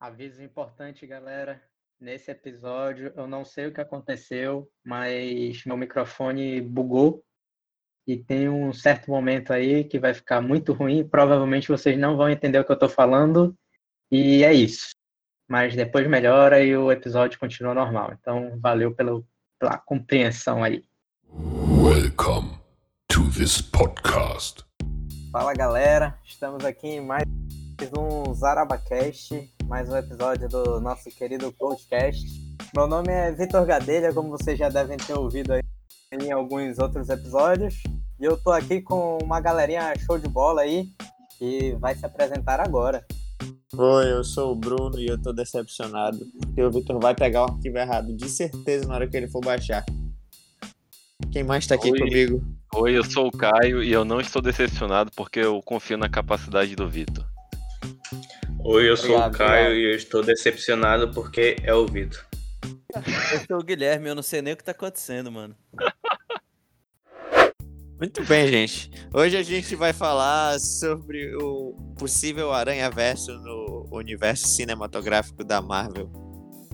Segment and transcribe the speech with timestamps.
[0.00, 1.60] Aviso importante, galera.
[2.00, 7.24] Nesse episódio, eu não sei o que aconteceu, mas meu microfone bugou
[8.06, 11.06] e tem um certo momento aí que vai ficar muito ruim.
[11.06, 13.58] Provavelmente vocês não vão entender o que eu estou falando
[14.08, 14.90] e é isso.
[15.50, 18.12] Mas depois melhora e o episódio continua normal.
[18.20, 19.26] Então, valeu pelo,
[19.58, 20.84] pela compreensão aí.
[21.82, 22.56] Welcome
[23.08, 24.64] to this podcast.
[25.32, 27.24] Fala galera, estamos aqui em mais
[27.96, 32.24] um Zarabacast, mais um episódio do nosso querido podcast.
[32.74, 35.62] Meu nome é Vitor Gadelha, como vocês já devem ter ouvido aí
[36.10, 37.74] em alguns outros episódios.
[38.18, 40.88] E eu tô aqui com uma galerinha show de bola aí,
[41.38, 43.04] que vai se apresentar agora.
[43.76, 47.52] Oi, eu sou o Bruno e eu tô decepcionado, porque o Vitor vai pegar o
[47.52, 49.84] arquivo errado, de certeza, na hora que ele for baixar.
[51.30, 51.98] Quem mais tá aqui Oi.
[51.98, 52.42] comigo?
[52.74, 56.74] Oi, eu sou o Caio e eu não estou decepcionado porque eu confio na capacidade
[56.74, 57.26] do Vitor.
[58.70, 59.76] Oi, eu sou Obrigado, o Caio obrigado.
[59.78, 62.22] e eu estou decepcionado porque é o Vitor.
[62.94, 65.56] Eu sou o Guilherme, eu não sei nem o que tá acontecendo, mano.
[67.98, 68.90] Muito bem, gente.
[69.14, 76.12] Hoje a gente vai falar sobre o possível aranha-verso no universo cinematográfico da Marvel.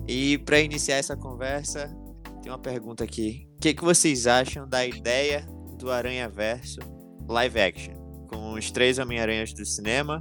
[0.09, 1.97] E para iniciar essa conversa,
[2.43, 3.47] tem uma pergunta aqui.
[3.57, 5.47] O que, que vocês acham da ideia
[5.79, 6.81] do aranha-verso
[7.29, 7.95] live action?
[8.27, 10.21] Com os três Homem-Aranhas do cinema,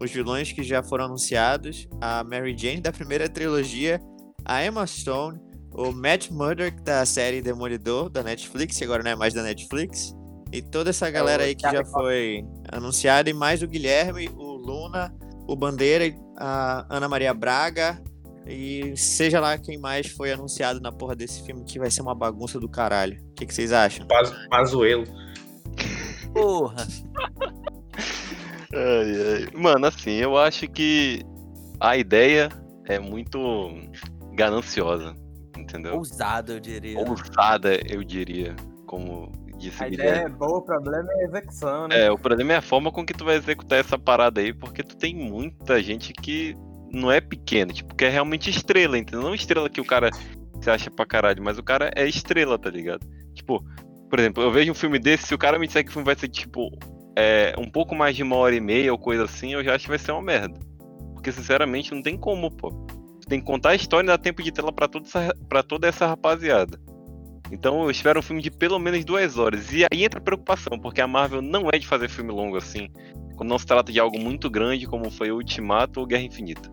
[0.00, 4.00] os vilões que já foram anunciados, a Mary Jane da primeira trilogia,
[4.44, 5.40] a Emma Stone,
[5.74, 10.14] o Matt Murdock da série Demolidor da Netflix, que agora não é mais da Netflix,
[10.52, 15.14] e toda essa galera aí que já foi anunciada, e mais o Guilherme, o Luna,
[15.48, 18.00] o Bandeira, a Ana Maria Braga,
[18.46, 22.14] e seja lá quem mais foi anunciado na porra desse filme, que vai ser uma
[22.14, 23.18] bagunça do caralho.
[23.30, 24.06] O que, que vocês acham?
[24.06, 25.04] Paz- Pazuelo.
[26.32, 26.86] Porra!
[28.72, 29.48] Ai, ai.
[29.54, 31.22] Mano, assim, eu acho que
[31.80, 32.48] a ideia
[32.86, 33.38] é muito
[34.34, 35.14] gananciosa,
[35.56, 35.96] entendeu?
[35.96, 36.98] Ousado, eu diria.
[36.98, 38.54] Ousada, eu diria,
[38.86, 40.34] como disse A ideia Guilherme.
[40.34, 42.06] é boa, o problema é a execução, né?
[42.06, 44.82] É, o problema é a forma com que tu vai executar essa parada aí, porque
[44.82, 46.54] tu tem muita gente que
[46.92, 49.22] não é pequena, tipo, que é realmente estrela, entendeu?
[49.22, 50.10] Não estrela que o cara
[50.60, 53.06] se acha pra caralho, mas o cara é estrela, tá ligado?
[53.34, 53.64] Tipo,
[54.08, 56.06] por exemplo, eu vejo um filme desse, se o cara me disser que o filme
[56.06, 56.70] vai ser, tipo,
[57.16, 59.84] é, um pouco mais de uma hora e meia ou coisa assim, eu já acho
[59.84, 60.60] que vai ser uma merda.
[61.14, 62.70] Porque, sinceramente, não tem como, pô.
[63.26, 65.88] Tem que contar a história e dar tempo de tela pra toda essa, pra toda
[65.88, 66.78] essa rapaziada.
[67.50, 69.72] Então eu espero um filme de pelo menos duas horas.
[69.72, 72.88] E aí entra a preocupação, porque a Marvel não é de fazer filme longo assim.
[73.36, 76.70] Quando não se trata de algo muito grande, como foi Ultimato ou Guerra Infinita.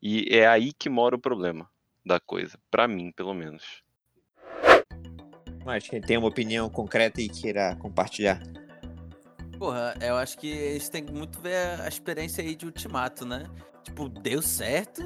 [0.00, 1.68] E é aí que mora o problema
[2.04, 2.58] da coisa.
[2.70, 3.82] Pra mim, pelo menos.
[5.64, 8.40] Mas quem tem uma opinião concreta e queira compartilhar.
[9.58, 13.44] Porra, eu acho que eles têm muito ver a experiência aí de Ultimato, né?
[13.82, 15.02] Tipo, deu certo.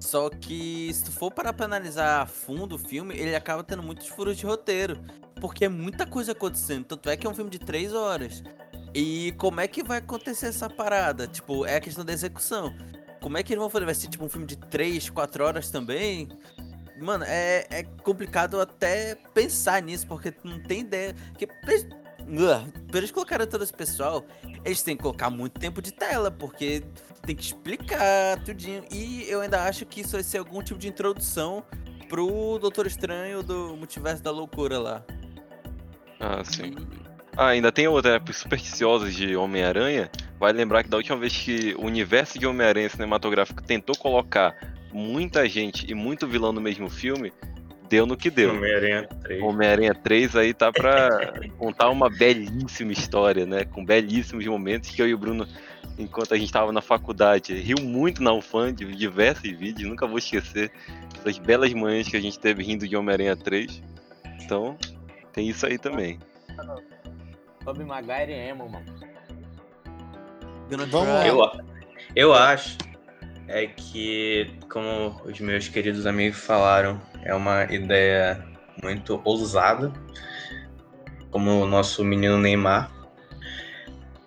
[0.00, 3.82] Só que se tu for parar pra analisar a fundo o filme, ele acaba tendo
[3.82, 5.00] muitos furos de roteiro.
[5.40, 6.84] Porque é muita coisa acontecendo.
[6.86, 8.42] Tanto é que é um filme de três horas.
[8.92, 11.28] E como é que vai acontecer essa parada?
[11.28, 12.74] Tipo, é a questão da execução.
[13.20, 13.84] Como é que eles vão fazer?
[13.84, 16.28] Vai ser tipo um filme de três, quatro horas também?
[17.00, 21.14] Mano, é, é complicado até pensar nisso, porque tu não tem ideia.
[21.36, 21.46] Que,
[22.88, 24.24] pra eles- colocarem todo esse pessoal,
[24.64, 26.82] eles têm que colocar muito tempo de tela, porque
[27.22, 28.84] tem que explicar tudinho.
[28.90, 31.64] E eu ainda acho que isso vai ser algum tipo de introdução
[32.08, 35.04] pro Doutor Estranho do Multiverso da Loucura lá.
[36.20, 36.74] Ah, sim.
[37.36, 38.20] Ah, ainda tem outra?
[38.28, 40.10] Os supersticiosos de Homem-Aranha.
[40.40, 44.56] Vai lembrar que da última vez que o universo de Homem-Aranha cinematográfico tentou colocar
[44.92, 47.32] muita gente e muito vilão no mesmo filme,
[47.88, 48.50] deu no que deu.
[48.50, 49.42] Homem-Aranha 3.
[49.42, 53.64] Homem-Aranha 3 aí tá pra contar uma belíssima história, né?
[53.64, 55.46] Com belíssimos momentos que eu e o Bruno,
[55.98, 60.18] enquanto a gente tava na faculdade, riu muito na UFAM de diversos vídeos, nunca vou
[60.18, 60.70] esquecer
[61.18, 63.82] essas belas manhãs que a gente teve rindo de Homem-Aranha 3.
[64.42, 64.76] Então,
[65.32, 66.18] tem isso aí também.
[67.64, 68.86] Tobey Maguire e Emo, mano.
[72.14, 72.76] Eu acho
[73.48, 78.42] é que, como os meus queridos amigos falaram, é uma ideia
[78.82, 79.92] muito ousada,
[81.30, 82.90] como o nosso menino Neymar.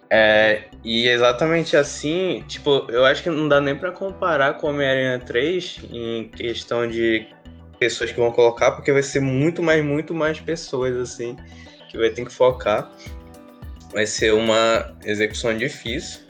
[0.09, 5.19] É, e exatamente assim, tipo, eu acho que não dá nem pra comparar com Homem-Aranha
[5.19, 7.27] 3 em questão de
[7.79, 11.35] pessoas que vão colocar, porque vai ser muito mais, muito mais pessoas, assim,
[11.89, 12.91] que vai ter que focar.
[13.91, 16.21] Vai ser uma execução difícil,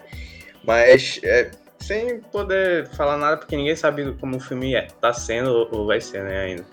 [0.63, 5.67] mas é, sem poder falar nada, porque ninguém sabe como o filme é, tá sendo
[5.71, 6.65] ou- vai ser, né, ainda.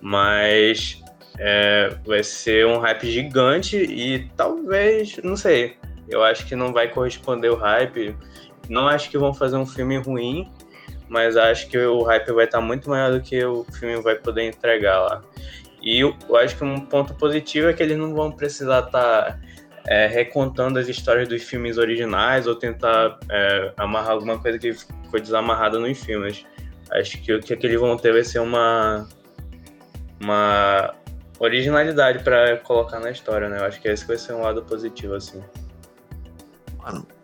[0.00, 1.02] Mas
[1.38, 5.76] é, vai ser um hype gigante e talvez, não sei,
[6.08, 8.16] eu acho que não vai corresponder o hype.
[8.68, 10.50] Não acho que vão fazer um filme ruim,
[11.08, 14.44] mas acho que o hype vai estar muito maior do que o filme vai poder
[14.48, 15.22] entregar lá.
[15.80, 19.40] E eu, eu acho que um ponto positivo é que eles não vão precisar estar
[19.86, 25.20] é, recontando as histórias dos filmes originais ou tentar é, amarrar alguma coisa que ficou
[25.20, 26.44] desamarrada nos filmes.
[26.90, 29.08] Acho que o que, eles vão ter vai ser uma,
[30.20, 30.94] uma
[31.38, 33.58] originalidade para colocar na história, né?
[33.60, 35.42] Eu acho que esse vai ser um lado positivo, assim.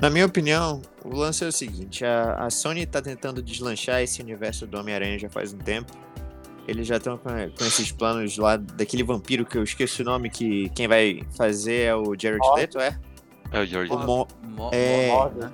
[0.01, 4.23] Na minha opinião, o lance é o seguinte: a, a Sony tá tentando deslanchar esse
[4.23, 5.93] universo do Homem-Aranha já faz um tempo.
[6.69, 10.29] Eles já estão com, com esses planos lá daquele vampiro que eu esqueci o nome,
[10.29, 12.55] que quem vai fazer é o Jared Ó.
[12.55, 12.97] Leto, é?
[13.51, 13.91] É o George.
[13.91, 15.51] O Mo- Mo- é, né?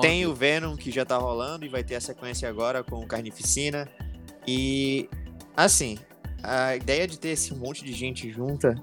[0.00, 3.06] Tem o Venom que já tá rolando e vai ter a sequência agora com o
[3.06, 3.88] Carnificina.
[4.46, 5.08] E
[5.56, 5.98] assim,
[6.42, 8.74] a ideia de ter esse monte de gente junta,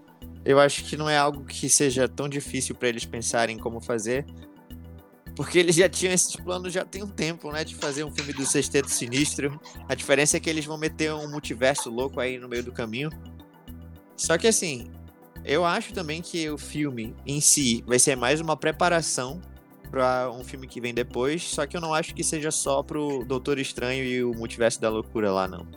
[0.46, 4.26] eu acho que não é algo que seja tão difícil pra eles pensarem como fazer.
[5.38, 7.64] Porque eles já tinham esses planos já tem um tempo, né?
[7.64, 9.62] De fazer um filme do Sexteto Sinistro.
[9.88, 13.12] A diferença é que eles vão meter um multiverso louco aí no meio do caminho.
[14.16, 14.88] Só que assim,
[15.46, 19.40] eu acho também que o filme em si vai ser mais uma preparação
[19.92, 23.24] para um filme que vem depois, só que eu não acho que seja só pro
[23.24, 25.68] Doutor Estranho e o Multiverso da Loucura lá, não.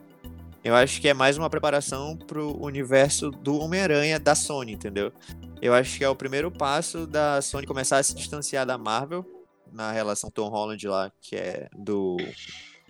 [0.65, 5.13] Eu acho que é mais uma preparação pro universo do Homem-Aranha da Sony, entendeu?
[5.61, 9.40] Eu acho que é o primeiro passo da Sony começar a se distanciar da Marvel
[9.73, 12.17] na relação Tom Holland lá, que é do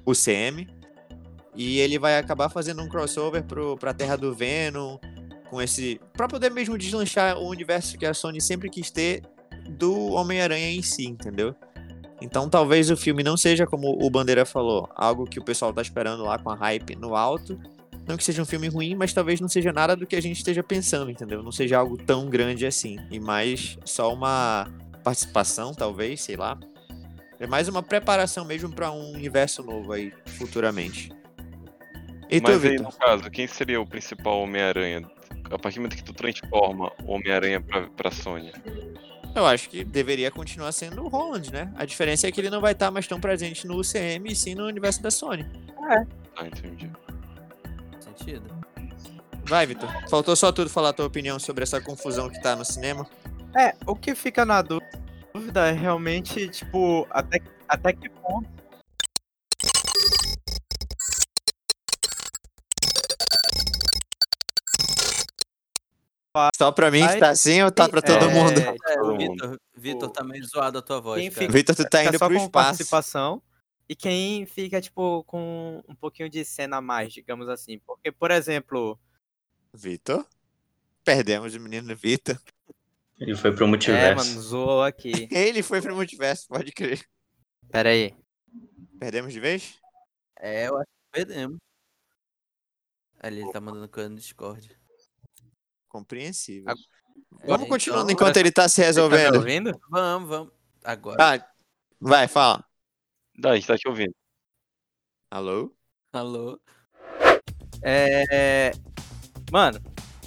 [0.06, 0.66] UCM.
[1.54, 4.98] E ele vai acabar fazendo um crossover pro, pra Terra do Venom,
[5.48, 6.00] com esse.
[6.12, 9.22] pra poder mesmo deslanchar o universo que a Sony sempre quis ter
[9.68, 11.54] do Homem-Aranha em si, entendeu?
[12.20, 15.82] Então talvez o filme não seja como o Bandeira falou, algo que o pessoal tá
[15.82, 17.58] esperando lá com a hype no alto.
[18.06, 20.38] Não que seja um filme ruim, mas talvez não seja nada do que a gente
[20.38, 21.42] esteja pensando, entendeu?
[21.42, 22.98] Não seja algo tão grande assim.
[23.10, 24.68] E mais só uma
[25.04, 26.58] participação, talvez, sei lá.
[27.40, 31.10] É mais uma preparação mesmo pra um universo novo aí, futuramente.
[32.28, 32.84] E tu, Mas aí, Vitor?
[32.86, 35.10] no caso, quem seria o principal Homem-Aranha?
[35.50, 38.52] A partir do momento que tu transforma o Homem-Aranha pra, pra Sony.
[39.34, 41.72] Eu acho que deveria continuar sendo o Holland, né?
[41.76, 44.54] A diferença é que ele não vai estar mais tão presente no UCM e sim
[44.54, 45.44] no universo da Sony.
[46.36, 46.90] Ah, entendi.
[48.00, 48.44] Sentido.
[49.44, 49.88] Vai, Vitor.
[50.08, 53.06] Faltou só tudo falar a tua opinião sobre essa confusão que tá no cinema.
[53.56, 54.80] É, o que fica na dú-
[55.32, 58.48] dúvida é realmente, tipo, até, até que ponto.
[66.56, 68.60] Só pra mim que tá assim ou tá pra todo é, mundo?
[68.60, 72.18] É, Todo Vitor, Vitor, tá meio zoado a tua voz, fica- Vitor, tu tá indo
[72.18, 72.50] só pro com espaço.
[72.50, 73.42] participação
[73.88, 77.80] e quem fica, tipo, com um pouquinho de cena a mais, digamos assim.
[77.80, 78.96] Porque, por exemplo,
[79.74, 80.24] Vitor?
[81.04, 82.38] Perdemos o menino Vitor.
[83.20, 84.28] Ele foi pro é, multiverso.
[84.30, 85.28] mano, zoou aqui.
[85.30, 87.04] Ele foi pro multiverso, pode crer.
[87.70, 88.14] Pera aí.
[88.98, 89.78] Perdemos de vez?
[90.38, 91.58] É, eu acho que perdemos.
[93.22, 94.74] Ali ele tá mandando coisa no Discord.
[95.88, 96.70] Compreensível.
[96.70, 96.86] Agora,
[97.44, 99.36] Vamos então, continuando enquanto ele tá se Tá me resolvendo.
[99.36, 99.80] ouvindo?
[99.90, 100.52] Vamos, vamos.
[100.82, 101.36] Agora.
[101.36, 101.50] Ah,
[102.00, 102.64] vai, fala.
[103.38, 104.14] Dá, a gente tá te ouvindo.
[105.30, 105.76] Alô?
[106.12, 106.58] Alô?
[107.82, 108.70] É.
[109.52, 109.78] Mano,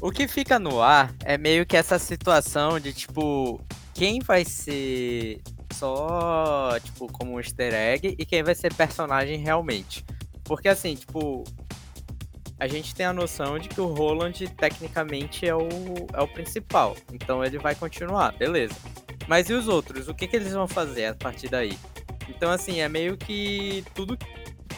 [0.04, 3.62] o que fica no ar é meio que essa situação de tipo,
[3.94, 5.42] quem vai ser
[5.72, 10.04] só, tipo, como um easter egg e quem vai ser personagem realmente.
[10.44, 11.46] Porque assim, tipo,
[12.60, 15.70] a gente tem a noção de que o Roland tecnicamente é o,
[16.14, 16.98] é o principal.
[17.14, 18.76] Então ele vai continuar, beleza.
[19.26, 20.10] Mas e os outros?
[20.10, 21.80] O que, que eles vão fazer a partir daí?
[22.28, 24.18] Então, assim, é meio que tudo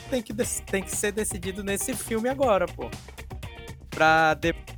[0.08, 2.92] tem que, tem que ser decidido nesse filme agora, pô.
[3.90, 4.75] Pra depois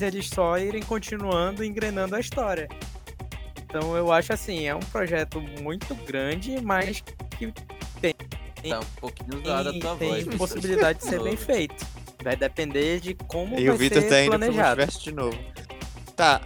[0.00, 2.68] eles só irem continuando e engrenando a história.
[3.64, 7.02] Então eu acho assim, é um projeto muito grande, mas
[7.38, 7.52] que
[8.68, 10.36] Tá um pouquinho a tem, tua tem voz.
[10.36, 11.86] Possibilidade de ser bem feito.
[12.22, 14.76] Vai depender de como E vai o Vitor ser tá indo pro planejado.
[14.80, 15.38] multiverso de novo.
[16.16, 16.40] Tá.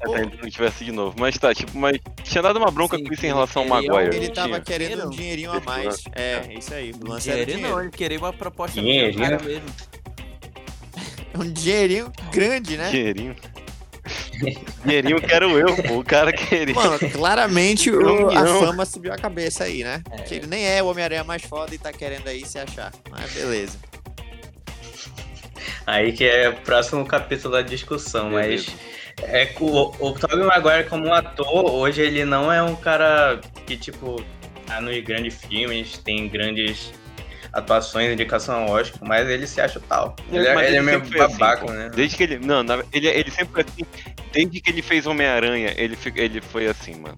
[0.00, 1.16] É, ô, tá indo no tivesse de novo.
[1.18, 4.16] Mas tá, tipo, mas tinha dado uma bronca Sim, com isso em relação ao Maguire.
[4.16, 4.60] ele não tava tinha?
[4.60, 5.10] querendo um Dinheiro.
[5.10, 6.04] dinheirinho a mais.
[6.12, 6.92] É, isso aí.
[6.92, 7.80] O lance era Dinheiro não, dinheiro.
[7.80, 9.68] ele queria uma proposta Dinheiro, muito cara mesmo.
[11.38, 12.90] Um dinheirinho grande, né?
[12.90, 13.36] Dinheirinho.
[14.84, 15.98] Dinheirinho que era o eu, pô.
[15.98, 16.74] O cara queria.
[16.74, 20.02] Mano, claramente o- a fama subiu a cabeça aí, né?
[20.10, 20.22] É.
[20.22, 22.92] Que ele nem é o Homem-Aranha mais foda e tá querendo aí se achar.
[23.10, 23.78] Mas beleza.
[25.86, 28.66] Aí que é o próximo capítulo da discussão, mas
[29.22, 33.40] é que o, o Tobey Maguire como um ator, hoje ele não é um cara
[33.66, 34.22] que, tipo,
[34.66, 36.92] tá nos grandes filmes, tem grandes
[37.52, 40.14] atuações, indicação ao Oscar, mas ele se acha tal.
[40.30, 41.72] Ele, é- Mas ele é meio sempre foi assim, babaca, pô.
[41.72, 41.90] né?
[41.94, 42.38] Desde que ele.
[42.38, 43.86] Não, na- ele, ele sempre foi assim.
[44.32, 47.16] Desde que ele fez Homem-Aranha, ele, ele foi assim, mano.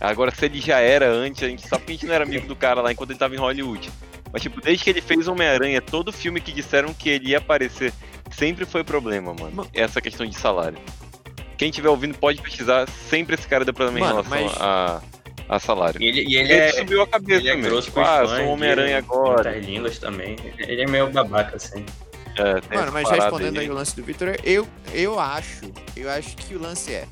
[0.00, 2.46] Agora, se ele já era antes, a gente sabe que a gente não era amigo
[2.46, 3.90] do cara lá enquanto ele tava em Hollywood.
[4.32, 7.92] Mas, tipo, desde que ele fez Homem-Aranha, todo filme que disseram que ele ia aparecer
[8.30, 9.66] sempre foi problema, mano.
[9.74, 10.78] Essa questão de salário.
[11.58, 15.02] Quem estiver ouvindo pode pesquisar, sempre esse cara deu problema em Mano, relação mas- a,
[15.50, 16.00] a salário.
[16.00, 16.72] E ele, e Ele, ele é.
[16.72, 17.70] subiu a cabeça Ele é mesmo.
[17.70, 19.50] grosso Tipo, com ah, fãs, sou um Homem-Aranha agora.
[19.50, 20.36] Muitas línguas também.
[20.58, 21.84] Ele é meio babaca, assim.
[22.38, 23.64] É, Mano, mas respondendo aí.
[23.64, 27.04] aí o lance do Victor, eu, eu acho, eu acho que o lance é.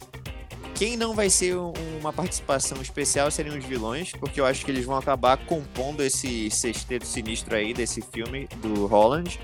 [0.75, 4.71] Quem não vai ser um- uma participação especial seriam os vilões, porque eu acho que
[4.71, 9.41] eles vão acabar compondo esse sexteto sinistro aí desse filme do Holland.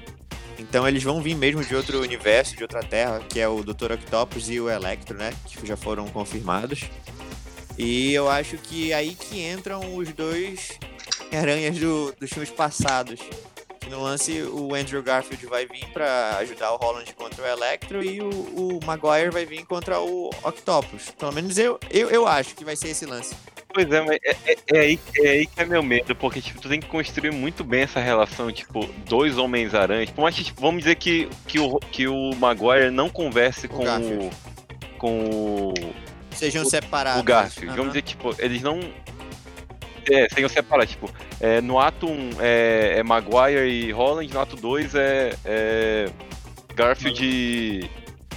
[0.60, 3.90] Então eles vão vir mesmo de outro universo, de outra terra, que é o Dr.
[3.94, 5.32] Octopus e o Electro, né?
[5.44, 6.84] Que já foram confirmados.
[7.78, 10.78] E eu acho que aí que entram os dois
[11.32, 13.20] aranhas do, dos filmes passados.
[13.90, 18.20] No lance o Andrew Garfield vai vir pra ajudar o Holland contra o Electro e
[18.20, 21.10] o, o Maguire vai vir contra o Octopus.
[21.18, 23.34] Pelo menos eu, eu, eu acho que vai ser esse lance.
[23.74, 26.60] Pois é, mas é, é- é aí, é aí que é meu medo, porque tipo,
[26.60, 30.10] tu tem que construir muito bem essa relação, tipo, dois Homens-Aranhas.
[30.10, 33.82] Por mais que, tipo, vamos dizer que, que, o, que o Maguire não converse com
[33.84, 34.30] o.
[34.96, 35.74] Com o,
[36.34, 37.20] Sejam O- separados.
[37.20, 37.68] o Garfield.
[37.68, 37.76] Aham.
[37.76, 38.80] Vamos dizer, tipo, eles não.
[40.10, 41.10] É, sem eu separar, tipo,
[41.40, 46.10] é, no ato 1 é, é Maguire e Holland, no ato 2 é, é
[46.74, 47.90] Garfield e,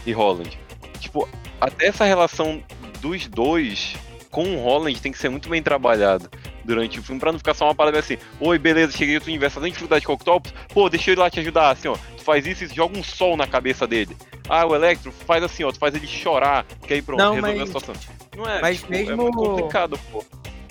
[0.05, 0.57] e Holland.
[0.99, 1.27] Tipo,
[1.59, 2.63] até essa relação
[3.01, 3.95] dos dois
[4.31, 6.29] com o Holland tem que ser muito bem trabalhada
[6.67, 9.55] durante o filme, pra não ficar só uma parada assim, oi, beleza, cheguei no universo,
[9.55, 11.95] tá tendo dificuldade com o Octopus, pô, deixa eu ir lá te ajudar, assim, ó,
[12.17, 14.15] tu faz isso e joga um sol na cabeça dele.
[14.49, 17.55] Ah, o Electro faz assim, ó, tu faz ele chorar, que aí pronto, Não, resolveu
[17.55, 17.95] a mas- situação.
[18.35, 20.23] Não é, mas tipo, é mesmo- muito complicado, pô.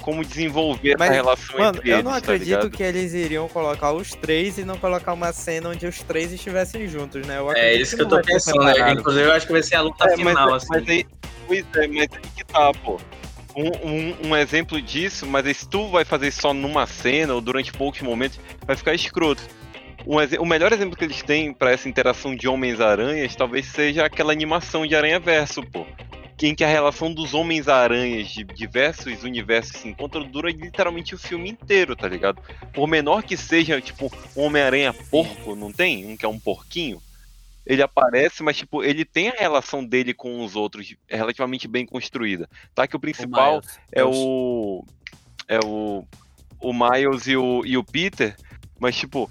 [0.02, 2.70] Como desenvolver Mas, essa relação Mano, entre eu eles, não tá acredito ligado?
[2.70, 6.86] que eles iriam colocar os três e não colocar uma cena onde os três estivessem
[6.86, 7.38] juntos, né?
[7.38, 8.62] Eu É isso que eu não tô pensando.
[8.62, 8.92] né?
[8.92, 10.66] Inclusive, eu acho que vai ser a luta É, mas, final, assim.
[10.70, 11.06] mas aí,
[11.48, 13.00] pois é, mas aí que tá, pô.
[13.56, 17.72] Um, um, um exemplo disso, mas se tu vai fazer só numa cena ou durante
[17.72, 19.42] poucos momentos, vai ficar escroto.
[20.06, 24.30] Um o melhor exemplo que eles têm pra essa interação de Homens-Aranhas talvez seja aquela
[24.30, 25.86] animação de Aranha Verso, pô.
[26.42, 31.48] Em que a relação dos Homens-Aranhas de diversos universos se encontra dura literalmente o filme
[31.48, 32.42] inteiro, tá ligado?
[32.74, 36.06] Por menor que seja, tipo, um Homem-Aranha porco, não tem?
[36.06, 37.00] Um que é um porquinho
[37.66, 42.48] ele aparece, mas tipo, ele tem a relação dele com os outros relativamente bem construída.
[42.74, 43.80] Tá que o O principal Miles.
[43.92, 44.84] é o
[45.48, 46.04] é o
[46.60, 48.34] o Miles e o, e o Peter,
[48.78, 49.30] mas tipo,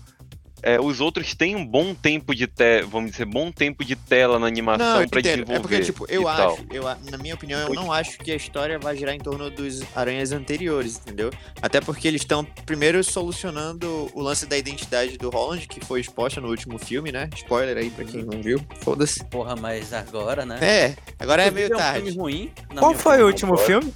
[0.62, 4.40] é, os outros têm um bom tempo de te, vamos dizer, bom tempo de tela
[4.40, 5.46] na animação Não, eu pra entendo.
[5.46, 5.56] desenvolver.
[5.58, 6.58] É porque, tipo, eu e acho, tal.
[6.72, 9.82] eu, na minha opinião, eu não acho que a história vai girar em torno dos
[9.96, 11.30] aranhas anteriores, entendeu?
[11.62, 16.40] Até porque eles estão primeiro solucionando o lance da identidade do Holland, que foi exposta
[16.42, 17.30] no último filme, né?
[17.36, 18.60] Spoiler aí pra quem não viu.
[18.82, 19.24] Foda-se.
[19.26, 20.60] Porra, mas agora, né?
[20.62, 22.02] É, agora é meio um tarde.
[22.06, 22.52] filme ruim.
[22.78, 23.94] Qual foi o último filme?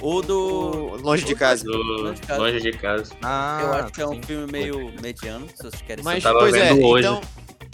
[0.00, 0.38] O do.
[0.92, 1.64] O Longe de casa.
[1.64, 2.40] Do Longe de casa.
[2.42, 3.14] Longe de casa.
[3.22, 4.22] Ah, Eu acho que é um sim.
[4.22, 7.06] filme meio mediano, se vocês querem Mas, tava pois é, hoje.
[7.06, 7.20] então,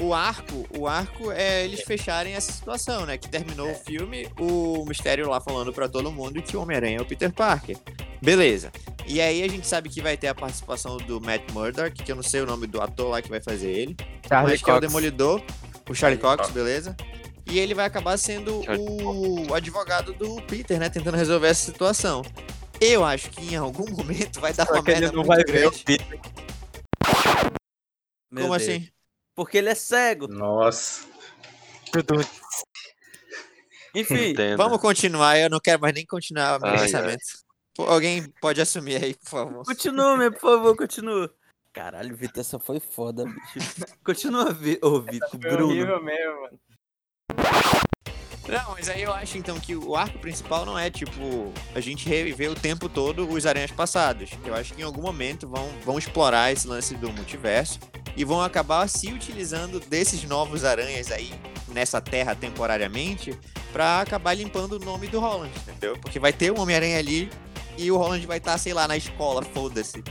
[0.00, 3.18] o arco, o arco é eles fecharem essa situação, né?
[3.18, 7.00] Que terminou o filme, o mistério lá falando pra todo mundo que o Homem-Aranha é
[7.00, 7.76] o Peter Parker.
[8.20, 8.70] Beleza.
[9.06, 12.16] E aí a gente sabe que vai ter a participação do Matt Murdock, que eu
[12.16, 13.96] não sei o nome do ator lá que vai fazer ele,
[14.28, 14.86] Charlie mas que é o Cox.
[14.86, 15.42] Demolidor,
[15.88, 16.50] o Charlie Charlie Cox, Cox.
[16.52, 16.96] beleza?
[17.46, 18.62] E ele vai acabar sendo
[19.48, 20.88] o advogado do Peter, né?
[20.88, 22.22] Tentando resolver essa situação.
[22.80, 25.28] Eu acho que em algum momento vai dar Só uma que ele merda não muito
[25.28, 25.84] vai ver o grande.
[25.84, 26.20] Peter.
[28.30, 28.62] Meu Como Deus.
[28.62, 28.88] assim?
[29.34, 30.26] Porque ele é cego.
[30.28, 31.06] Nossa.
[33.94, 34.56] Enfim, Entendo.
[34.56, 37.22] Vamos continuar, eu não quero mais nem continuar meu Ai, pensamento.
[37.74, 39.64] Pô, alguém pode assumir aí, por favor.
[39.64, 41.34] continua, meu, por favor, continua.
[41.72, 43.38] Caralho, Vitor, essa foi foda, bicho.
[44.04, 44.48] Continua,
[44.82, 46.02] ô, Vitor, Bruno.
[46.02, 46.60] mesmo, mano.
[48.48, 52.08] Não, mas aí eu acho então que o arco principal não é tipo a gente
[52.08, 54.30] reviver o tempo todo os aranhas passados.
[54.44, 57.78] Eu acho que em algum momento vão, vão explorar esse lance do multiverso
[58.16, 61.32] e vão acabar se utilizando desses novos aranhas aí
[61.68, 63.38] nessa terra temporariamente
[63.72, 65.96] pra acabar limpando o nome do Holland, entendeu?
[65.98, 67.30] Porque vai ter um Homem-Aranha ali
[67.78, 70.02] e o Holland vai estar, sei lá, na escola, foda-se.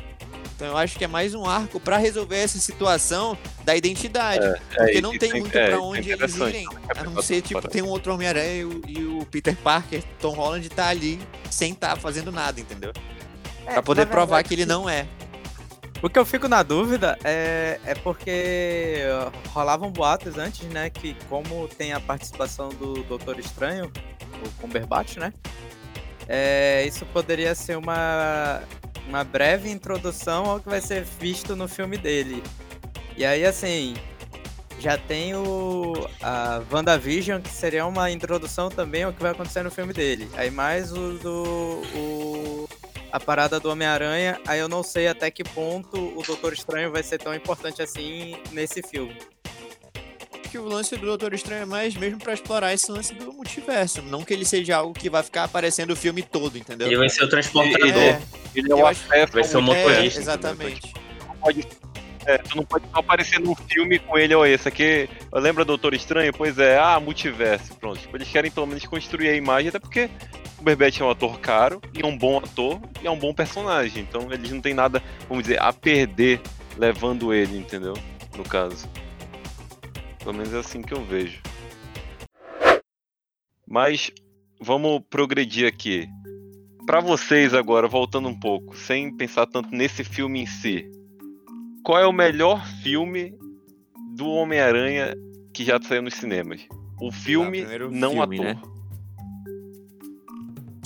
[0.56, 4.46] Então eu acho que é mais um arco pra resolver essa situação da identidade.
[4.76, 6.68] Porque É, não tem tem- muito é, pra isso é onde eles irem.
[6.96, 10.34] A não ser, tipo, tem um outro Homem-Aranha e, o- e o Peter Parker, Tom
[10.36, 12.94] Holland, tá ali sem tá fazendo nada, entendeu?
[13.66, 15.08] Pra poder provar que ele não é.
[16.04, 19.04] O que eu fico na dúvida é, é porque
[19.50, 20.90] rolavam boatos antes, né?
[20.90, 23.92] Que como tem a participação do Doutor Estranho,
[24.46, 25.32] o Cumberbatch, né?
[26.28, 28.62] é, isso poderia ser uma,
[29.08, 32.42] uma breve introdução ao que vai ser visto no filme dele.
[33.18, 33.94] E aí, assim,
[34.80, 39.72] já tem o a WandaVision, que seria uma introdução também ao que vai acontecer no
[39.72, 40.30] filme dele.
[40.36, 42.70] Aí mais o do o
[43.12, 47.04] a parada do Homem-Aranha, aí eu não sei até que ponto o Doutor Estranho vai
[47.04, 49.18] ser tão importante assim nesse filme.
[50.52, 54.02] Que o lance do Doutor Estranho é mais mesmo pra explorar esse lance do multiverso.
[54.02, 56.88] Não que ele seja algo que vai ficar aparecendo o filme todo, entendeu?
[56.88, 57.88] Ele vai ser o transportador.
[57.88, 58.22] É,
[58.54, 59.32] Ele é acho- acesso.
[59.34, 60.94] vai ser o ao motorista, multiverso, é, exatamente.
[61.26, 61.68] Não pode-
[62.26, 65.10] é, tu não pode só aparecer num filme com ele, ó, esse aqui.
[65.34, 66.34] Lembra Doutor Estranho?
[66.34, 67.74] Pois é, ah, multiverso.
[67.78, 68.00] Pronto.
[68.00, 70.10] Tipo, eles querem pelo menos construir a imagem, até porque
[70.60, 73.34] o Berbete é um ator caro, e é um bom ator, e é um bom
[73.34, 74.04] personagem.
[74.08, 76.42] Então eles não tem nada, vamos dizer, a perder
[76.78, 77.94] levando ele, entendeu?
[78.38, 78.88] No caso.
[80.24, 81.42] Pelo menos é assim que eu vejo.
[83.68, 84.12] Mas
[84.60, 86.08] vamos progredir aqui.
[86.86, 90.90] Pra vocês agora, voltando um pouco, sem pensar tanto nesse filme em si,
[91.84, 93.34] qual é o melhor filme
[94.16, 95.16] do Homem-Aranha
[95.54, 96.68] que já saiu nos cinemas?
[97.00, 98.46] O filme, primeiro não filme, ator.
[98.56, 98.62] né?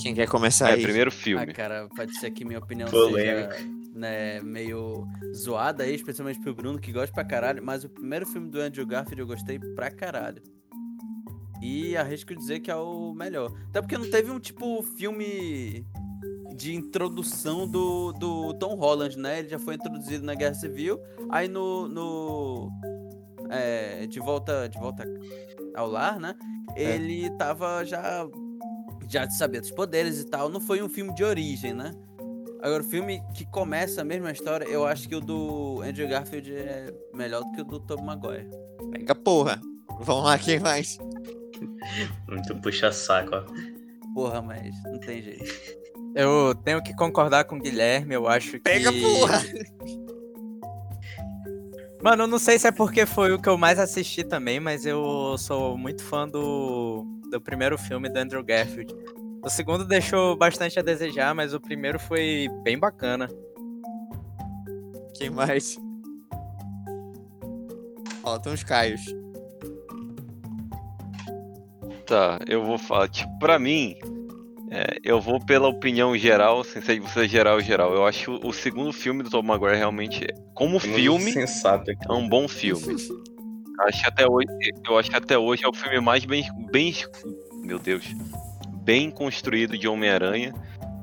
[0.00, 0.82] Quem quer começar É, aí?
[0.82, 1.52] primeiro Ah, filme.
[1.52, 3.54] cara, pode ser que minha opinião Polêmica.
[3.54, 8.26] seja né, meio zoada aí, especialmente pro Bruno, que gosta pra caralho, mas o primeiro
[8.26, 10.42] filme do Andrew Garfield eu gostei pra caralho.
[11.62, 13.50] E arrisco dizer que é o melhor.
[13.70, 15.86] Até porque não teve um tipo filme
[16.54, 19.38] de introdução do, do Tom Holland, né?
[19.38, 21.00] Ele já foi introduzido na Guerra Civil.
[21.30, 21.88] Aí no.
[21.88, 22.70] no
[23.48, 24.68] é, de volta.
[24.68, 25.04] De volta
[25.74, 26.34] ao lar, né?
[26.76, 28.28] Ele tava já.
[29.08, 30.50] Já sabia dos poderes e tal.
[30.50, 31.92] Não foi um filme de origem, né?
[32.62, 36.54] Agora, o filme que começa a mesma história, eu acho que o do Andrew Garfield
[36.54, 38.48] é melhor do que o do Tobey Maguire.
[38.90, 39.60] Pega porra.
[40.00, 40.98] Vamos lá, quem mais?
[42.28, 43.44] Muito puxa-saco, ó.
[44.14, 45.44] Porra, mas não tem jeito.
[46.14, 48.60] Eu tenho que concordar com o Guilherme, eu acho que.
[48.60, 49.42] Pega porra!
[52.02, 54.86] Mano, eu não sei se é porque foi o que eu mais assisti também, mas
[54.86, 58.94] eu sou muito fã do, do primeiro filme do Andrew Garfield.
[59.46, 63.28] O segundo deixou bastante a desejar, mas o primeiro foi bem bacana.
[65.16, 65.78] Quem mais?
[68.20, 69.04] Faltam os Caios.
[72.04, 73.08] Tá, eu vou falar.
[73.08, 73.94] Tipo, pra mim,
[74.68, 77.94] é, eu vou pela opinião geral, sem ser de você geral geral.
[77.94, 82.04] Eu acho o segundo filme do Tom Maguire realmente, como filme, Sensato aqui.
[82.04, 82.96] é um bom filme.
[83.86, 84.48] Acho até hoje,
[84.88, 86.92] eu acho que até hoje é o filme mais bem, bem,
[87.62, 88.04] meu Deus,
[88.86, 90.54] bem construído de Homem-Aranha.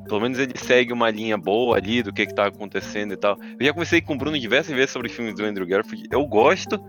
[0.08, 3.38] Pelo menos ele segue uma linha boa ali do que que tá acontecendo e tal.
[3.60, 6.08] Eu já conversei com o Bruno diversas vezes sobre os filmes do Andrew Garfield.
[6.10, 6.82] Eu gosto,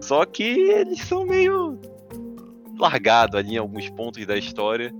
[0.00, 1.80] só que eles são meio
[2.78, 4.92] largados ali em alguns pontos da história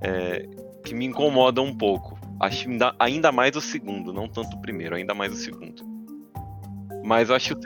[0.00, 0.46] é,
[0.84, 2.16] que me incomodam um pouco.
[2.38, 5.82] Acho ainda, ainda mais o segundo, não tanto o primeiro, ainda mais o segundo.
[7.04, 7.56] Mas acho o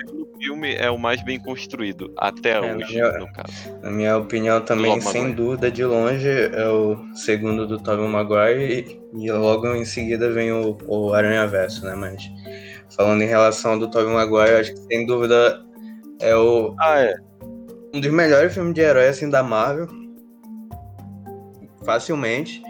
[0.40, 3.78] filme é o mais bem construído até É, hoje, na minha- no caso.
[3.82, 5.36] Na minha opinião também, Logo sem Maguire.
[5.36, 10.52] dúvida, de longe, é o segundo do Tobey Maguire e, e logo em seguida vem
[10.52, 11.94] o, o Aranha Verso, né?
[11.94, 12.22] Mas
[12.96, 15.62] falando em relação ao do Tobey Maguire, acho que sem dúvida
[16.20, 17.14] é o, Ah, é.
[17.94, 19.86] um dos melhores filmes de herói assim da Marvel.
[21.84, 22.62] Facilmente.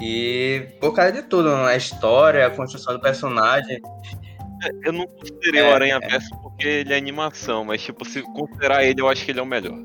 [0.00, 1.64] E por causa de tudo, né?
[1.66, 3.78] a história, a construção do personagem.
[4.84, 8.84] Eu não considerei É, o Aranha Verso porque ele é animação, mas tipo, se considerar
[8.84, 9.78] ele, eu acho que ele é o melhor.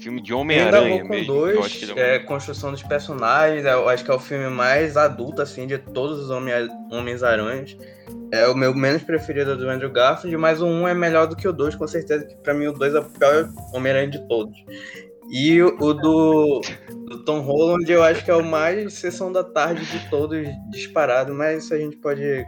[0.00, 1.26] Filme de Homem-Aranha vou com mesmo.
[1.32, 4.48] dois, que ele é o é, construção dos personagens, eu acho que é o filme
[4.50, 6.30] mais adulto, assim, de todos os
[6.90, 7.76] Homens-Aranhas.
[8.32, 11.46] É o meu menos preferido do Andrew Garfield, mas o 1 é melhor do que
[11.46, 14.56] o 2, com certeza, que pra mim o 2 é o pior Homem-Aranha de todos.
[15.30, 16.60] E o, o do,
[17.08, 21.32] do Tom Holland eu acho que é o mais sessão da tarde de todos disparado,
[21.34, 22.44] mas isso a gente pode...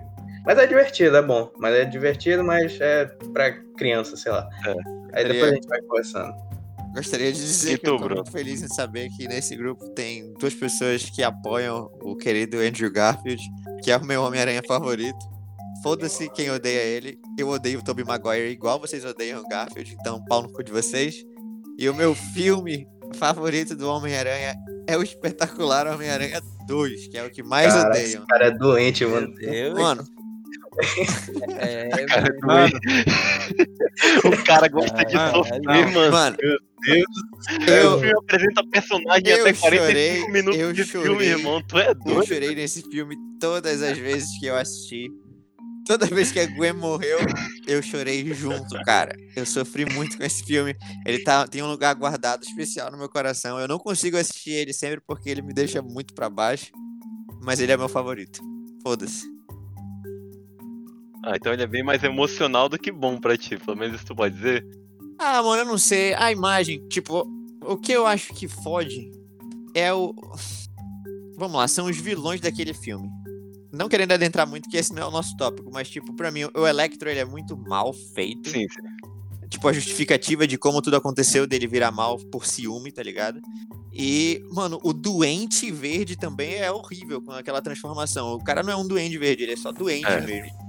[0.47, 1.51] Mas é divertido, é bom.
[1.59, 4.49] Mas é divertido, mas é pra criança, sei lá.
[5.13, 6.33] Aí depois a gente vai conversando.
[6.95, 8.15] Gostaria de dizer E que eu tu, tô Bruno?
[8.23, 12.91] muito feliz em saber que nesse grupo tem duas pessoas que apoiam o querido Andrew
[12.91, 13.43] Garfield,
[13.83, 15.19] que é o meu Homem-Aranha favorito.
[15.83, 17.19] Foda-se quem odeia ele.
[17.39, 20.73] Eu odeio o Tobey Maguire igual vocês odeiam o Garfield, então pau no cu de
[20.73, 21.23] vocês.
[21.79, 24.55] E o meu filme favorito do Homem-Aranha
[24.87, 28.07] é o espetacular Homem-Aranha 2, que é o que mais Cara, odeiam.
[28.07, 29.29] esse cara é doente, mano.
[29.35, 29.79] Meu Deus.
[29.79, 30.05] Mano,
[31.59, 31.89] É,
[32.45, 32.73] Mano,
[34.25, 35.45] O cara gosta de Caralho.
[35.45, 35.63] sofrer,
[35.93, 36.13] mano.
[36.13, 41.29] mano, O eu, filme apresenta personagem eu até 45 chorei, minutos eu de filme, chorei.
[41.31, 41.63] irmão.
[41.67, 42.27] Tu é Eu doido.
[42.27, 45.09] chorei nesse filme todas as vezes que eu assisti.
[45.87, 47.19] Toda vez que a Gwen morreu,
[47.67, 49.15] eu chorei junto, cara.
[49.37, 50.75] Eu sofri muito com esse filme.
[51.07, 53.59] Ele tá, tem um lugar guardado especial no meu coração.
[53.61, 56.73] Eu não consigo assistir ele sempre porque ele me deixa muito pra baixo.
[57.41, 58.41] Mas ele é meu favorito.
[58.83, 59.36] Foda-se.
[61.27, 64.07] Ah, então ele é bem mais emocional do que bom pra ti, pelo menos isso
[64.07, 64.65] tu pode dizer.
[65.19, 66.15] Ah, mano, eu não sei.
[66.15, 67.27] A imagem, tipo,
[67.65, 69.11] o que eu acho que fode
[69.75, 70.15] é o.
[71.37, 73.09] Vamos lá, são os vilões daquele filme.
[73.73, 76.45] não querendo adentrar muito, que esse não é o nosso tópico, mas, tipo, pra mim,
[76.55, 78.49] o Electro, ele é muito mal feito.
[78.49, 79.49] Sim, sim.
[79.51, 83.41] Tipo, a justificativa de como tudo aconteceu dele virar mal por ciúme, tá ligado?
[83.93, 88.33] E, mano, o doente verde também é horrível com aquela transformação.
[88.35, 90.21] O cara não é um duende verde, ele é só doente É.
[90.21, 90.66] mesmo.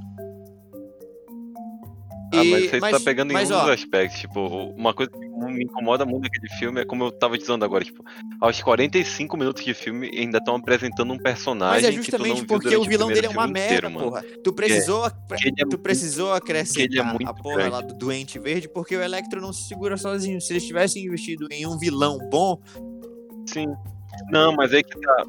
[2.34, 4.20] Ah, mas você mas- tá pegando mas, em um ó, aspectos.
[4.20, 7.84] Tipo, uma coisa que me incomoda muito naquele filme é como eu tava dizendo agora,
[7.84, 8.04] tipo,
[8.42, 11.84] aos 45 minutos de filme ainda estão apresentando um personagem.
[11.84, 14.24] Mas é justamente porque o vilão dele é uma merda, inteiro, porra.
[14.44, 15.06] Tu precisou,
[15.44, 17.72] ele é tu precisou acrescentar ele é a porra grande.
[17.72, 20.42] lá do doente verde, porque o Electro não se segura sozinho.
[20.42, 22.60] Se eles tivessem investido em um vilão bom,
[23.48, 23.68] Sim.
[24.30, 25.24] Não, mas é que tá.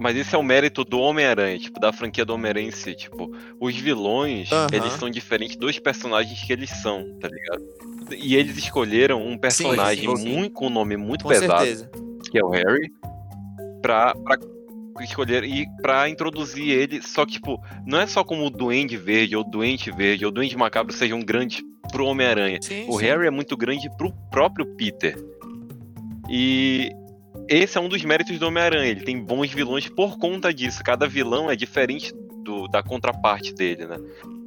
[0.00, 2.94] Mas esse é o mérito do Homem-Aranha, tipo, da franquia do Homem-Aranha em si.
[2.94, 3.30] Tipo,
[3.60, 4.66] os vilões, Aham.
[4.72, 7.64] eles são diferentes dos personagens que eles são, tá ligado?
[8.18, 10.28] E eles escolheram um personagem sim, sim.
[10.34, 11.90] muito com um nome muito com pesado, certeza.
[12.30, 12.90] que é o Harry,
[13.80, 14.36] pra, pra
[15.04, 17.00] escolher e pra introduzir ele.
[17.00, 20.56] Só que, tipo, não é só como o Duende Verde, ou Doente Verde, ou Duende
[20.56, 22.58] Macabro sejam grandes pro Homem-Aranha.
[22.60, 23.04] Sim, O sim.
[23.04, 25.16] Harry é muito grande pro próprio Peter.
[26.28, 26.90] E
[27.48, 28.90] esse é um dos méritos do Homem-Aranha.
[28.90, 30.82] Ele tem bons vilões por conta disso.
[30.84, 32.12] Cada vilão é diferente
[32.44, 33.96] do- da contraparte dele, né?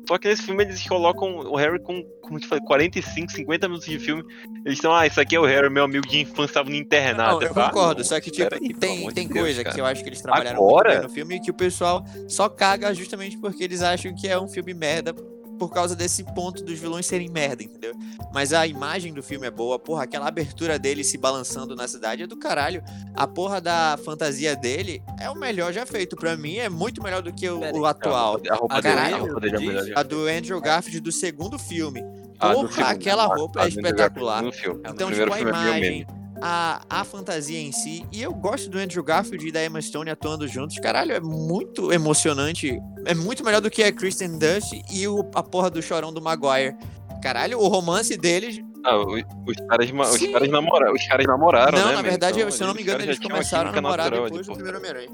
[0.08, 3.90] Só que nesse filme eles colocam o Harry com, como te falei, 45, 50 minutos
[3.90, 4.24] de filme.
[4.66, 7.42] Eles estão, ah, isso aqui é o Harry, meu amigo de infância, tava no internato.
[7.42, 9.76] Não, eu Ah, concordo, só que, tipo, pelo tem, tem Deus, coisa cara.
[9.76, 12.06] que eu acho que eles trabalharam Agora- muito bem no filme e que o pessoal
[12.30, 15.14] só caga justamente porque eles acham que é um filme merda
[15.58, 17.93] por causa desse ponto dos vilões serem merda, entendeu?
[18.34, 22.24] Mas a imagem do filme é boa, porra, aquela abertura dele se balançando na cidade
[22.24, 22.84] é do caralho.
[23.15, 26.15] A porra da fantasia dele é o melhor já feito.
[26.15, 28.39] Pra mim, é muito melhor do que o, o atual.
[28.50, 30.00] A roupa Ah, dele, caralho, a roupa dele é.
[30.00, 32.02] A do Andrew Garfield do segundo filme.
[32.39, 32.86] Ah, Porra, segundo.
[32.88, 34.52] aquela roupa é Andrew espetacular.
[34.52, 34.82] Filme.
[34.88, 36.08] Então, tipo, a é imagem.
[36.41, 38.06] A, a fantasia em si.
[38.12, 40.78] E eu gosto do Andrew Garfield e da Emma Stone atuando juntos.
[40.80, 42.80] Caralho, é muito emocionante.
[43.06, 46.21] É muito melhor do que a Kristen Dunst e o, a porra do chorão do
[46.21, 46.76] Maguire.
[47.21, 48.60] Caralho, o romance deles.
[48.86, 50.32] Ah, os, os caras, os Sim.
[50.32, 50.93] caras namoraram.
[50.93, 51.95] Os caras namoraram, não, né?
[51.95, 54.78] na verdade, Então, se eu não me engano, eles começaram a namorar depois do primeiro
[54.78, 55.10] Homem-Aranha.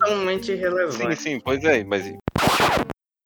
[0.00, 1.16] Totalmente Sim, irrelevante.
[1.16, 2.04] sim, pois é, mas.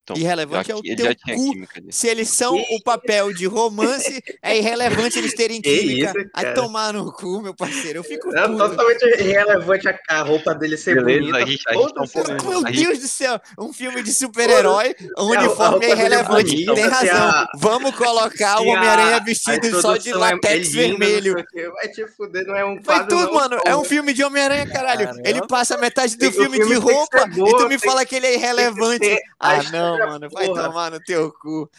[0.05, 1.53] Então, Irrelevante já- é o teu cu.
[1.91, 6.11] Se eles são o papel de romance, é irrelevante eles terem Que química.
[6.11, 6.55] isso, Aí cara.
[6.55, 8.01] tomar no cu, meu parceiro.
[8.01, 8.59] Eu fico É puto.
[8.59, 11.37] totalmente irrelevante a, a roupa dele ser Beleza, bonita.
[11.39, 12.49] a gente- a gente tá um?
[12.51, 16.51] Meu A gente- Deus do céu, um filme de super-herói, a uniforme é irrelevante.
[16.51, 17.27] bonita, Tem se razão.
[17.29, 21.35] a- Vamos colocar o Se a- Homem-Aranha a vestido só de é- latex é vermelho.
[21.73, 23.59] Vai te fuder, não é um Vai tudo, não, mano.
[23.65, 25.07] É um filme de Homem-Aranha, caralho.
[25.07, 25.23] Caramba.
[25.27, 28.27] Ele passa metade do filme, filme de roupa boa, e tu me fala que ele
[28.27, 29.19] é irrelevante.
[29.41, 30.29] a Ah, não, história, mano.
[30.33, 30.63] Vai porra.
[30.65, 31.71] tomar no teu cu.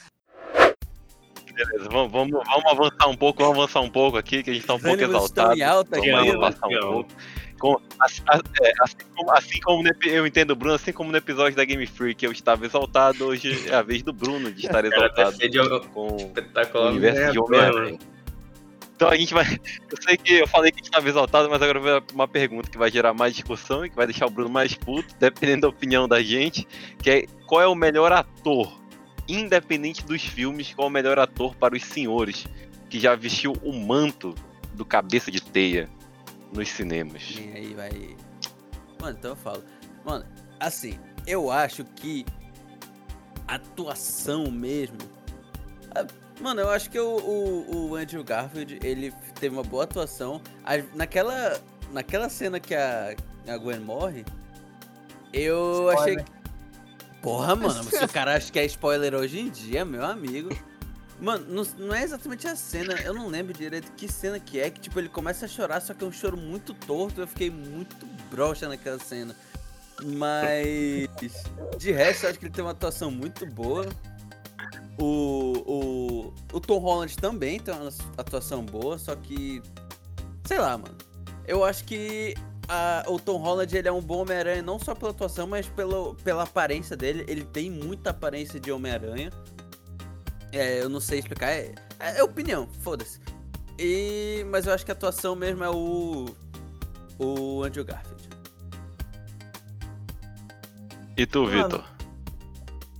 [1.53, 4.65] Beleza, vamos, vamos, vamos avançar um pouco, vamos avançar um pouco aqui, que a gente
[4.65, 5.53] tá um Os pouco exaltado.
[5.57, 5.97] em alta.
[6.01, 7.09] Vamos Amo, avançar um pouco.
[7.57, 8.21] Com- assim,
[8.61, 11.85] é, assim como, assim como eu entendo o Bruno, assim como no episódio da Game
[11.87, 15.37] Freak eu estava exaltado, hoje é a vez do Bruno de estar exaltado
[15.93, 16.91] com o espetacular.
[16.91, 17.99] universo de ganhador, Homem-Aranha.
[18.95, 19.45] Então a gente vai.
[19.91, 22.89] Eu sei que eu falei que estava exaltado, mas agora vai uma pergunta que vai
[22.89, 26.21] gerar mais discussão e que vai deixar o Bruno mais puto, dependendo da opinião da
[26.21, 26.67] gente,
[27.01, 28.79] que é qual é o melhor ator,
[29.27, 32.45] independente dos filmes, qual é o melhor ator para os senhores
[32.89, 34.33] que já vestiu o manto
[34.73, 35.89] do cabeça de teia
[36.53, 37.35] nos cinemas.
[37.37, 38.15] E aí vai.
[39.01, 39.63] Mano, então eu falo.
[40.05, 40.25] Mano,
[40.59, 42.25] assim, eu acho que
[43.47, 44.97] atuação mesmo.
[45.93, 46.05] ah,
[46.41, 50.41] Mano, eu acho que o, o, o Andrew Garfield, ele teve uma boa atuação.
[50.93, 51.59] Naquela,
[51.91, 53.15] naquela cena que a,
[53.47, 54.25] a Gwen morre,
[55.31, 56.25] eu achei que.
[57.21, 60.49] Porra, mano, se o cara acha que é spoiler hoje em dia, meu amigo.
[61.19, 64.69] Mano, não, não é exatamente a cena, eu não lembro direito que cena que é,
[64.69, 67.49] que tipo, ele começa a chorar, só que é um choro muito torto, eu fiquei
[67.49, 69.33] muito broxa naquela cena.
[70.03, 71.07] Mas
[71.77, 73.87] de resto, eu acho que ele tem uma atuação muito boa.
[74.97, 79.61] O, o, o Tom Holland também tem uma atuação boa, só que.
[80.45, 80.95] Sei lá, mano.
[81.47, 82.33] Eu acho que
[82.67, 86.15] a- o Tom Holland ele é um bom Homem-Aranha, não só pela atuação, mas pelo,
[86.23, 87.25] pela aparência dele.
[87.27, 89.31] Ele tem muita aparência de Homem-Aranha.
[90.51, 93.19] É, eu não sei explicar, é, é opinião, foda-se.
[93.77, 96.25] E, mas eu acho que a atuação mesmo é o.
[97.19, 98.29] O Andrew Garfield.
[101.17, 101.83] E tu, Vitor?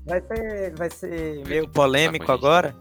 [0.06, 2.76] Vai ser, vai ser meio tá polêmico agora.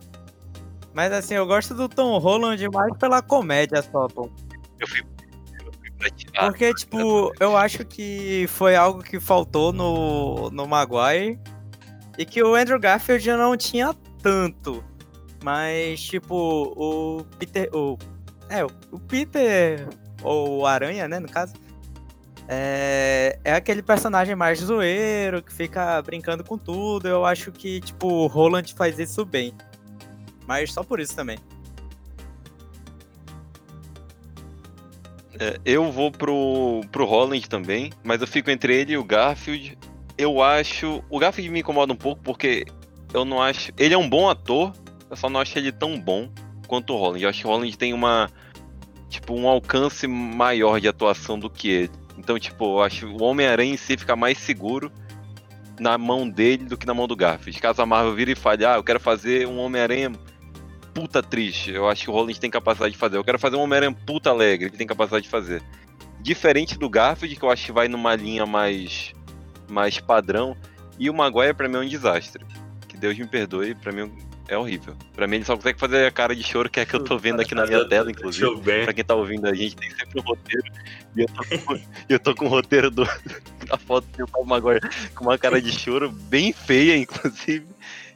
[0.93, 4.31] Mas assim, eu gosto do Tom Holland mais pela comédia só, pô.
[4.79, 5.01] Eu fui.
[5.65, 6.13] Eu fui.
[6.37, 11.41] Ah, Porque, tipo, eu acho que foi algo que faltou no, no Maguire.
[12.17, 14.85] E que o Andrew Garfield já não tinha tanto.
[15.43, 17.69] Mas, tipo, o Peter.
[17.75, 17.99] O,
[18.49, 19.89] é, o Peter.
[20.23, 21.55] Ou o Aranha, né, no caso.
[22.48, 27.09] É, é aquele personagem mais zoeiro, que fica brincando com tudo.
[27.09, 29.54] Eu acho que, tipo, o Roland faz isso bem.
[30.46, 31.38] Mas só por isso também.
[35.38, 39.76] É, eu vou pro, pro Holland também, mas eu fico entre ele e o Garfield.
[40.16, 41.02] Eu acho.
[41.11, 42.66] O Garfield me incomoda um pouco porque
[43.12, 43.72] eu não acho.
[43.78, 44.72] Ele é um bom ator,
[45.11, 46.28] eu só não acho ele tão bom
[46.68, 47.22] quanto o Holland.
[47.22, 48.30] Eu acho que o Holland tem uma.
[49.09, 52.04] Tipo, um alcance maior de atuação do que ele.
[52.16, 54.90] Então, tipo, eu acho o Homem-Aranha em si fica mais seguro
[55.79, 57.61] na mão dele do que na mão do Garfield.
[57.61, 60.12] Caso a Marvel vire e fale, ah, eu quero fazer um Homem-Aranha
[60.92, 63.16] puta triste, eu acho que o Holland tem capacidade de fazer.
[63.16, 65.62] Eu quero fazer um Homem-Aranha puta alegre, ele tem capacidade de fazer.
[66.20, 69.12] Diferente do Garfield, que eu acho que vai numa linha mais,
[69.68, 70.57] mais padrão.
[70.98, 72.44] E o Maguire, pra mim, é um desastre.
[72.88, 74.11] Que Deus me perdoe, pra mim
[74.48, 74.94] é horrível.
[75.14, 77.18] Pra mim, ele só consegue fazer a cara de choro, que é que eu tô
[77.18, 78.44] vendo aqui na minha tela, inclusive.
[78.85, 80.64] Pra quem tá ouvindo a gente, tem sempre um roteiro.
[81.16, 83.04] E eu tô com, eu tô com o roteiro do,
[83.66, 84.80] da foto do Tom Maguire
[85.14, 87.66] com uma cara de choro, bem feia, inclusive.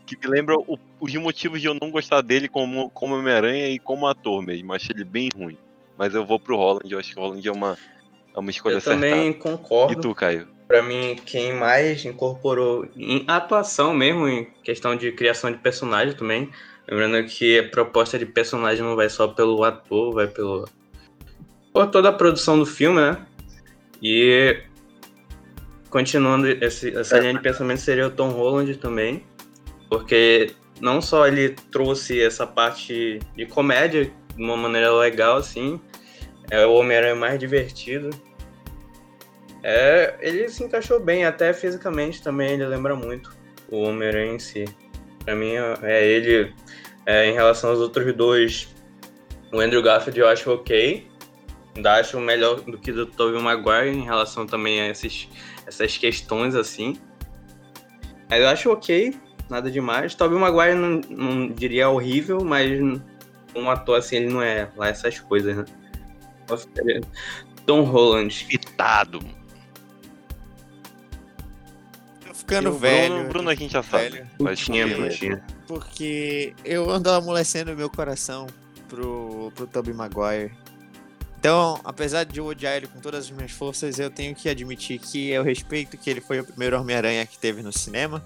[0.06, 3.78] Que me lembra o, os motivos de eu não gostar dele como, como Homem-Aranha e
[3.78, 4.72] como ator mesmo.
[4.72, 5.56] Achei ele bem ruim.
[5.98, 7.76] Mas eu vou pro Holland, eu acho que o Holland é uma,
[8.34, 9.00] é uma escolha Eu acertada.
[9.06, 10.00] também E concordo.
[10.00, 10.48] tu, Caio?
[10.68, 16.50] Pra mim, quem mais incorporou em atuação mesmo, em questão de criação de personagem também.
[16.87, 20.68] Lembrando que a proposta de personagem não vai só pelo ator, vai pelo.
[21.72, 23.26] por toda a produção do filme, né?
[24.02, 24.59] E.
[25.90, 29.24] Continuando esse- essa linha de pensamento seria o Tom Holland também.
[29.88, 30.52] Porque
[30.83, 35.81] não só ele trouxe essa parte de comédia de uma maneira legal, assim.
[36.50, 38.11] É o Homem-Aranha mais divertido.
[39.62, 43.37] É, ele se encaixou bem, até fisicamente também ele lembra muito
[43.71, 44.64] o Homem-Aranha em si.
[45.25, 46.55] Pra mim, é ele,
[47.05, 48.75] é, em relação aos outros dois,
[49.53, 51.07] o Andrew Garfield eu acho ok.
[51.77, 55.29] Ainda acho melhor do que do Tobey Maguire em relação também a esses,
[55.66, 56.97] essas questões assim.
[58.29, 59.14] Mas eu acho ok,
[59.49, 60.14] nada demais.
[60.14, 62.81] Tobey Maguire não, não diria horrível, mas
[63.55, 65.64] um ator assim, ele não é lá essas coisas, né?
[67.66, 68.47] Tom Holland.
[68.49, 69.21] Pitado.
[72.48, 73.14] Ficando E o velho.
[73.14, 74.16] Bruno, Bruno a gente já velho.
[74.16, 74.30] sabe.
[74.38, 75.11] Vai Putinha, escolher.
[75.11, 75.44] putinha.
[75.66, 78.46] Porque eu ando amolecendo meu coração
[78.88, 80.52] pro, pro Tobey Maguire.
[81.38, 84.98] Então, apesar de eu odiar ele com todas as minhas forças, eu tenho que admitir
[84.98, 88.24] que eu respeito que ele foi o primeiro Homem-Aranha que teve no cinema.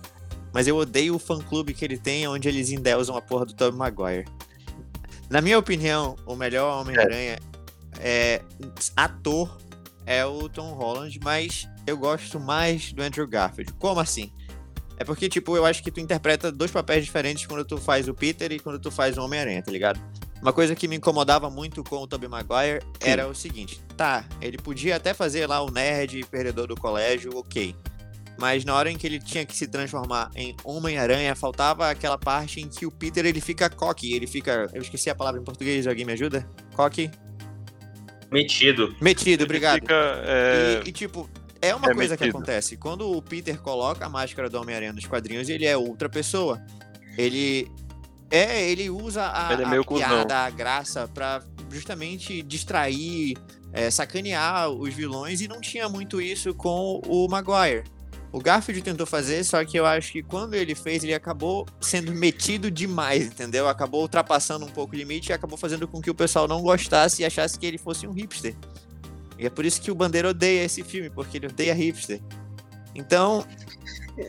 [0.53, 3.79] Mas eu odeio o fã-clube que ele tem, onde eles endeusam a porra do Tobey
[3.79, 4.25] Maguire.
[5.29, 7.39] Na minha opinião, o melhor Homem-Aranha
[8.01, 8.43] é
[8.97, 9.59] ator
[10.07, 13.73] é o Tom Holland, mas eu gosto mais do Andrew Garfield.
[13.75, 14.33] Como assim?
[14.97, 18.15] É porque, tipo, eu acho que tu interpreta dois papéis diferentes quando tu faz o
[18.15, 20.01] Peter e quando tu faz o Homem-Aranha, tá ligado?
[20.41, 24.59] Uma coisa que me incomodava muito com o Tobey Maguire era o seguinte, tá, ele
[24.59, 27.75] podia até fazer lá o nerd perdedor do colégio, ok.
[28.39, 32.61] Mas na hora em que ele tinha que se transformar em Homem-Aranha, faltava aquela parte
[32.61, 35.87] em que o Peter ele fica cocky, ele fica, eu esqueci a palavra em português,
[35.87, 36.49] alguém me ajuda?
[36.75, 37.09] Cocky?
[38.33, 38.97] Metido.
[39.01, 39.81] Metido, obrigado.
[39.81, 41.29] Fica, é, E, e, tipo,
[41.61, 42.39] é uma é coisa que metido.
[42.39, 42.77] acontece.
[42.77, 46.61] Quando o Peter coloca a máscara do Homem-Aranha nos quadrinhos, ele é outra pessoa.
[47.17, 47.71] Ele.
[48.31, 53.37] É, ele usa a, Ele é a piada, a graça pra justamente distrair,
[53.73, 57.85] é, sacanear os vilões e não tinha muito isso com o Maguire.
[58.33, 62.13] O Garfield tentou fazer, só que eu acho que quando ele fez, ele acabou sendo
[62.13, 63.69] metido demais, entendeu?
[63.69, 67.21] Acabou ultrapassando um pouco o limite e acabou fazendo com que o pessoal não gostasse
[67.21, 68.57] e achasse que ele fosse um hipster.
[69.39, 72.23] E é por isso que o Bandeira odeia esse filme, porque ele odeia hipster.
[72.95, 73.47] Então,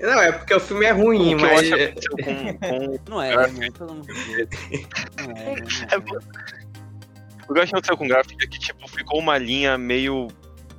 [0.02, 1.60] Não, é porque o filme é ruim, que eu mas.
[1.60, 3.74] acho que aconteceu com, com Não é, mano?
[3.74, 4.50] Pelo amor de Deus.
[5.18, 6.20] Não é, né, É não é.
[7.48, 9.78] O que eu acho que aconteceu com o Garfield é que, tipo, ficou uma linha
[9.78, 10.28] meio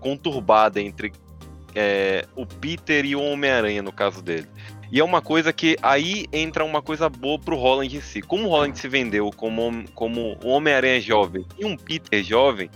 [0.01, 1.11] conturbada entre
[1.75, 4.47] é, o Peter e o Homem-Aranha, no caso dele.
[4.93, 8.23] E é uma coisa que aí entra uma coisa boa pro Holland em si.
[8.23, 12.71] Como o Holland se vendeu como, como um Homem-Aranha jovem e um Peter jovem,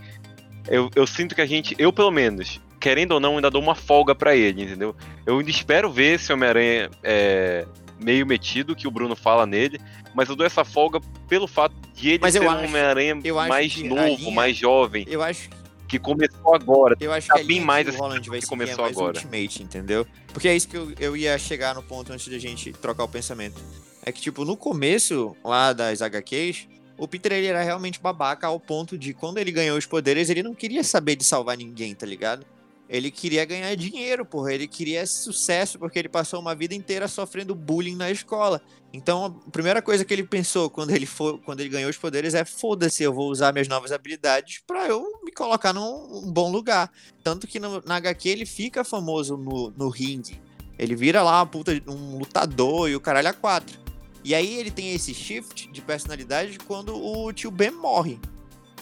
[0.67, 3.75] eu, eu sinto que a gente, eu pelo menos, querendo ou não, ainda dou uma
[3.75, 4.97] folga pra ele, entendeu?
[5.25, 7.67] Eu ainda espero ver esse Homem-Aranha é,
[8.01, 9.79] meio metido, que o Bruno fala nele,
[10.15, 13.15] mas eu dou essa folga pelo fato de ele Mas ser um Homem-Aranha
[13.49, 15.49] mais novo, linha- mais jovem, eu acho,
[15.89, 16.97] que começou agora.
[17.01, 18.85] eu acho Tá que a bem mais que o esse Holland que vai é começou
[18.85, 19.17] mais agora.
[19.17, 20.07] Ultimate, entendeu?
[20.33, 23.09] Porque é isso que eu, eu ia chegar no ponto antes da gente trocar o
[23.09, 23.61] pensamento.
[24.05, 28.61] É que, tipo, no começo lá das HQs, o Peter ele era realmente babaca ao
[28.61, 32.05] ponto de quando ele ganhou os poderes, ele não queria saber de salvar ninguém, tá
[32.07, 32.45] ligado?
[32.89, 34.55] Ele queria ganhar dinheiro, porra.
[34.55, 38.63] Ele queria sucesso porque ele passou uma vida inteira sofrendo bullying na escola.
[38.93, 42.33] Então, a primeira coisa que ele pensou quando ele, for, quando ele ganhou os poderes
[42.33, 46.91] é: foda-se, eu vou usar minhas novas habilidades pra eu colocar num um bom lugar.
[47.23, 50.41] Tanto que no, na HQ ele fica famoso no, no ringue.
[50.77, 53.79] Ele vira lá puta, um lutador e o caralho a quatro.
[54.25, 58.19] E aí ele tem esse shift de personalidade quando o tio Ben morre.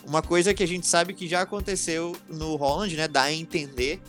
[0.05, 3.07] Uma coisa que a gente sabe que já aconteceu no Holland, né?
[3.07, 4.01] Dá a entender.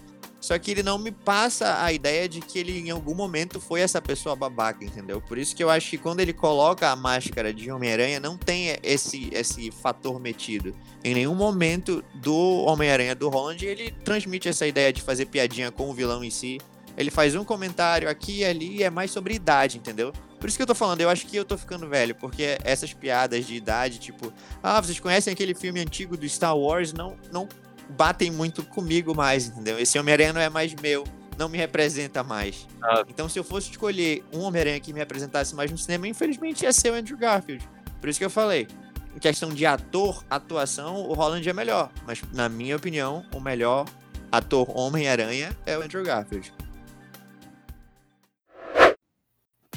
[0.48, 3.82] Só que ele não me passa a ideia de que ele em algum momento foi
[3.82, 5.20] essa pessoa babaca, entendeu?
[5.20, 8.78] Por isso que eu acho que quando ele coloca a máscara de Homem-Aranha, não tem
[8.82, 10.74] esse, esse fator metido.
[11.04, 15.90] Em nenhum momento do Homem-Aranha do Holland ele transmite essa ideia de fazer piadinha com
[15.90, 16.60] o vilão em si.
[16.96, 20.14] Ele faz um comentário aqui e ali, é mais sobre idade, entendeu?
[20.40, 22.94] Por isso que eu tô falando, eu acho que eu tô ficando velho, porque essas
[22.94, 24.32] piadas de idade, tipo,
[24.64, 26.94] ah, vocês conhecem aquele filme antigo do Star Wars?
[26.94, 27.50] Não, não
[27.90, 29.80] batem muito comigo mais, entendeu?
[29.80, 31.04] Esse Homem-Aranha não é mais meu,
[31.38, 32.68] não me representa mais.
[32.82, 33.04] Ah.
[33.08, 36.74] Então, se eu fosse escolher um Homem-Aranha que me representasse mais no cinema, infelizmente ia
[36.74, 37.68] ser o Andrew Garfield.
[38.00, 38.68] Por isso que eu falei,
[39.16, 41.92] em questão de ator, atuação, o Holland é melhor.
[42.06, 43.86] Mas, na minha opinião, o melhor
[44.32, 46.54] ator Homem-Aranha é o Andrew Garfield.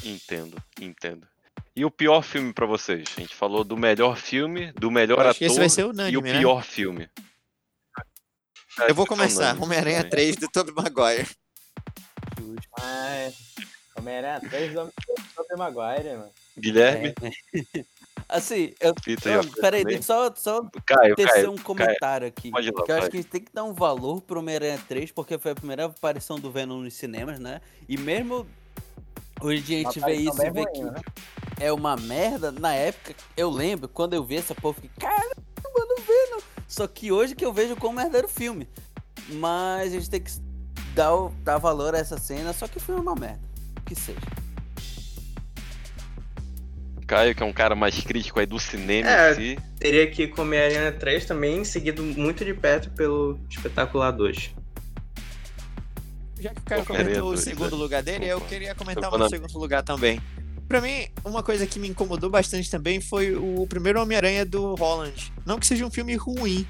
[0.03, 1.27] Entendo, entendo.
[1.75, 3.05] E o pior filme pra vocês?
[3.15, 5.41] A gente falou do melhor filme, do melhor ator
[6.09, 6.39] e o né?
[6.39, 6.63] pior
[8.75, 8.91] filme.
[8.91, 9.61] Eu vou é começar.
[9.61, 10.11] Homem-Aranha também.
[10.11, 11.27] 3 do Tobey Maguire.
[12.77, 13.35] Mas.
[13.97, 14.93] Homem-Aranha 3 do
[15.35, 16.31] Tobey Maguire, mano.
[16.57, 17.13] Guilherme,
[18.27, 18.93] Assim, eu.
[18.95, 22.49] Peter Não, peraí, deixa eu só, só Caio, tecer Caio, um comentário aqui.
[22.49, 24.39] Pode ir lá, que eu acho que a gente tem que dar um valor pro
[24.39, 27.59] Homem-Aranha 3, porque foi a primeira aparição do Venom nos cinemas, né?
[27.89, 28.47] E mesmo
[29.41, 31.01] hoje em dia a gente vê isso e vê que né?
[31.59, 35.40] é uma merda, na época, eu lembro, quando eu vi essa porra, eu fiquei, Venom.
[36.71, 38.65] Só que hoje que eu vejo como um merda o filme.
[39.27, 40.31] Mas a gente tem que
[40.95, 41.11] dar,
[41.43, 43.41] dar valor a essa cena, só que foi uma merda.
[43.85, 44.17] Que seja.
[47.05, 49.31] Caio, que é um cara mais crítico aí do cinema É.
[49.31, 49.59] em si.
[49.77, 54.51] Teria que ir com Homem-Aranha 3 também, seguido muito de perto pelo Espetacular 2.
[56.39, 59.59] Já que o Caio comentou o segundo lugar dele, eu queria comentar o meu segundo
[59.59, 60.21] lugar também.
[60.71, 65.33] Pra mim, uma coisa que me incomodou bastante também foi o primeiro Homem-Aranha do Holland.
[65.45, 66.65] Não que seja um filme ruim,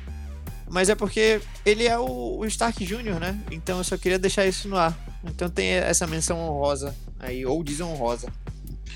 [0.67, 3.39] mas é porque ele é o, o Stark Jr., né?
[3.51, 4.97] Então eu só queria deixar isso no ar.
[5.23, 8.27] Então tem essa menção honrosa aí, ou desonrosa.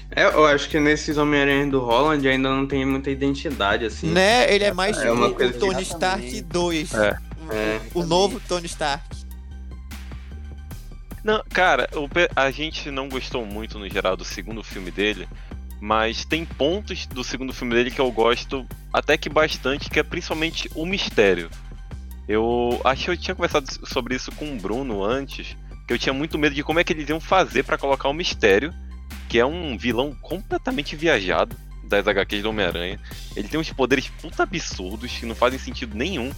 [0.10, 4.08] É, eu acho que nesses Homem-Aranha do Holland ainda não tem muita identidade, assim.
[4.08, 4.52] Né?
[4.52, 6.42] Ele é mais É tipo uma o Tony Stark Exatamente.
[6.42, 6.94] 2.
[6.96, 7.18] É.
[7.52, 7.82] É.
[7.94, 9.25] O novo Tony Stark.
[11.26, 11.90] Não, cara,
[12.36, 15.28] a gente não gostou muito no geral do segundo filme dele,
[15.82, 20.04] mas tem pontos do segundo filme dele que eu gosto até que bastante, que é
[20.04, 21.50] principalmente o mistério.
[22.28, 25.58] Eu acho que eu tinha conversado sobre isso com o Bruno antes,
[25.88, 28.14] que eu tinha muito medo de como é que eles iam fazer pra colocar o
[28.14, 28.72] mistério,
[29.28, 33.00] que é um vilão completamente viajado das HQs do Homem-Aranha.
[33.36, 36.32] Ele tem uns poderes puta absurdos que não fazem sentido nenhum.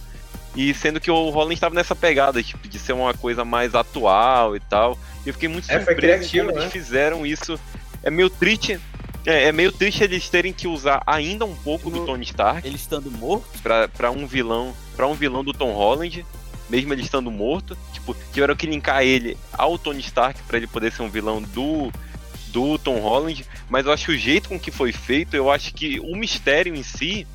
[0.56, 4.56] E sendo que o Holland estava nessa pegada, tipo, de ser uma coisa mais atual
[4.56, 4.98] e tal.
[5.24, 6.60] E eu fiquei muito É, surpreso como né?
[6.62, 7.58] eles fizeram isso.
[8.02, 8.80] É meio triste.
[9.26, 12.76] É, é meio triste eles terem que usar ainda um pouco do Tony Stark Ele
[12.76, 16.24] estando morto, pra, pra um vilão para um vilão do Tom Holland,
[16.68, 17.76] mesmo ele estando morto.
[17.92, 21.92] Tipo, tiveram que linkar ele ao Tony Stark pra ele poder ser um vilão do
[22.48, 25.74] do Tom Holland, mas eu acho que o jeito com que foi feito, eu acho
[25.74, 27.26] que o mistério em si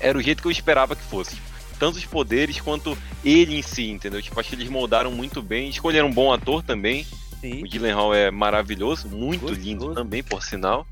[0.00, 1.36] era o jeito que eu esperava que fosse.
[1.78, 4.22] Tanto os poderes quanto ele em si, entendeu?
[4.22, 7.06] Tipo, acho que eles moldaram muito bem, escolheram um bom ator também.
[7.40, 7.62] sim.
[7.62, 9.60] O Gyllenhaal é maravilhoso, muito Gostoso.
[9.60, 10.86] lindo também, por sinal.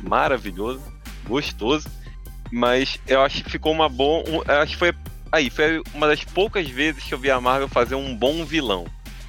[0.00, 0.80] Maravilhoso,
[1.26, 1.88] gostoso.
[2.52, 4.24] Mas eu acho que ficou uma boa.
[4.62, 4.92] acho que foi.
[5.32, 8.84] Aí, foi uma das poucas vezes que eu vi a Marvel fazer um bom vilão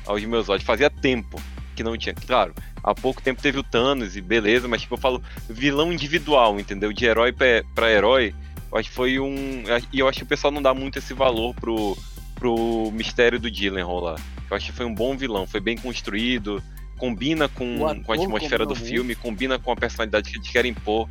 [0.08, 0.64] aos meus olhos.
[0.64, 1.40] Fazia tempo
[1.76, 2.16] que não tinha.
[2.16, 6.60] Claro, há pouco tempo teve o Thanos e beleza, mas tipo, eu falo vilão individual,
[6.60, 6.92] entendeu?
[6.92, 8.34] De herói pra herói.
[8.72, 9.64] Eu acho que foi um.
[9.92, 11.98] E eu acho que o pessoal não dá muito esse valor pro,
[12.36, 14.16] pro mistério do Gyllenhaal lá.
[14.50, 16.64] Eu acho que foi um bom vilão, foi bem construído,
[16.98, 21.10] combina com, com a atmosfera do filme, combina com a personalidade que eles querem pôr.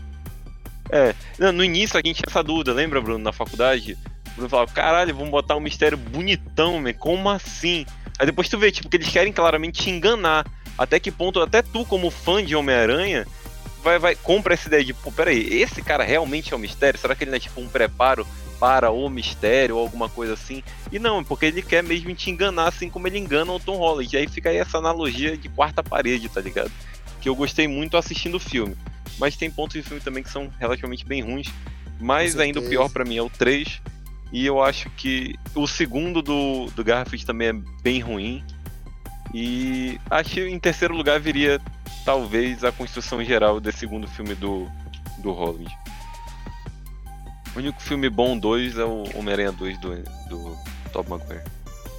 [0.91, 3.97] É, não, no início a gente tinha essa dúvida, lembra, Bruno, na faculdade?
[4.33, 7.87] O Bruno falava, caralho, vamos botar um mistério bonitão, man, como assim?
[8.19, 10.47] Aí depois tu vê, tipo, que eles querem claramente te enganar.
[10.77, 13.27] Até que ponto, até tu, como fã de Homem-Aranha,
[13.83, 16.99] vai, vai, compra essa ideia de, pô, peraí, esse cara realmente é um mistério?
[16.99, 18.27] Será que ele não é tipo um preparo
[18.59, 20.63] para o mistério ou alguma coisa assim?
[20.93, 24.15] E não, porque ele quer mesmo te enganar, assim como ele engana o Tom Holland.
[24.15, 26.71] E aí fica aí essa analogia de quarta parede, tá ligado?
[27.21, 28.77] Que eu gostei muito assistindo o filme.
[29.19, 31.49] Mas tem pontos de filme também que são relativamente bem ruins.
[31.99, 33.81] Mas ainda o pior pra mim é o 3.
[34.33, 37.53] E eu acho que o segundo do, do Garfield também é
[37.83, 38.45] bem ruim.
[39.33, 41.61] E acho que em terceiro lugar viria
[42.05, 44.69] talvez a construção geral desse segundo filme do,
[45.19, 45.71] do Holland.
[47.55, 49.97] O único filme bom 2 é o Homem-Aranha 2 do,
[50.29, 50.57] do
[50.93, 51.43] Tobey Maguire.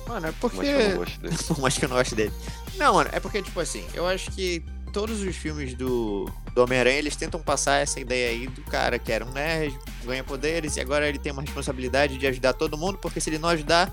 [0.07, 0.59] Mano, é Mas porque.
[0.59, 1.37] que eu não gosto dele.
[1.47, 2.33] Por mais que eu não goste dele.
[2.77, 6.97] Não, mano, é porque, tipo assim, eu acho que todos os filmes do, do Homem-Aranha,
[6.97, 10.81] eles tentam passar essa ideia aí do cara que era um nerd, ganha poderes, e
[10.81, 13.91] agora ele tem uma responsabilidade de ajudar todo mundo, porque se ele não ajudar,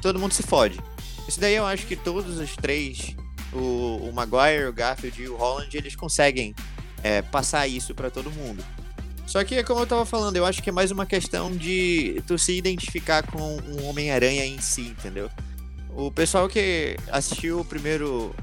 [0.00, 0.80] todo mundo se fode.
[1.26, 3.16] Isso daí eu acho que todos os três,
[3.52, 6.54] o, o Maguire, o Garfield e o Holland, eles conseguem
[7.02, 8.64] é, passar isso pra todo mundo.
[9.26, 12.36] Só que, como eu tava falando, eu acho que é mais uma questão de tu
[12.36, 15.30] se identificar com um Homem-Aranha em si, entendeu?
[15.94, 18.34] O pessoal que assistiu o primeiro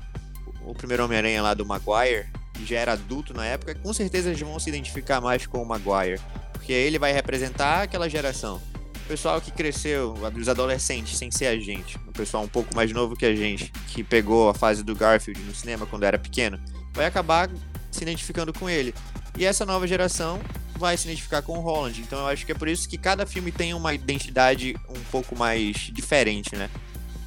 [0.66, 4.40] o primeiro Homem-Aranha lá do Maguire, que já era adulto na época, com certeza eles
[4.40, 6.20] vão se identificar mais com o Maguire,
[6.54, 8.62] porque ele vai representar aquela geração.
[9.10, 12.92] O pessoal que cresceu, os adolescentes, sem ser a gente, o pessoal um pouco mais
[12.92, 16.60] novo que a gente, que pegou a fase do Garfield no cinema quando era pequeno,
[16.94, 17.50] vai acabar
[17.90, 18.94] se identificando com ele.
[19.36, 20.40] E essa nova geração
[20.78, 22.00] vai se identificar com o Holland.
[22.02, 25.36] Então eu acho que é por isso que cada filme tem uma identidade um pouco
[25.36, 26.70] mais diferente, né?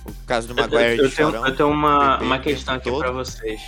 [0.06, 1.44] O caso do Eu, Maguire eu de tenho, Chorão.
[1.48, 3.60] eu tenho uma, bebê uma questão aqui pra vocês.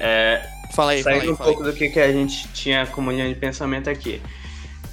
[0.00, 0.44] É,
[0.74, 1.54] Fala aí, fala Saindo aí, um fala aí.
[1.54, 4.20] pouco do que, que a gente tinha como linha de pensamento aqui.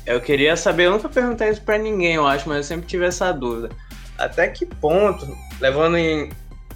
[0.05, 3.05] Eu queria saber, eu nunca perguntei isso pra ninguém, eu acho, mas eu sempre tive
[3.05, 3.69] essa dúvida.
[4.17, 5.27] Até que ponto,
[5.59, 6.31] levando em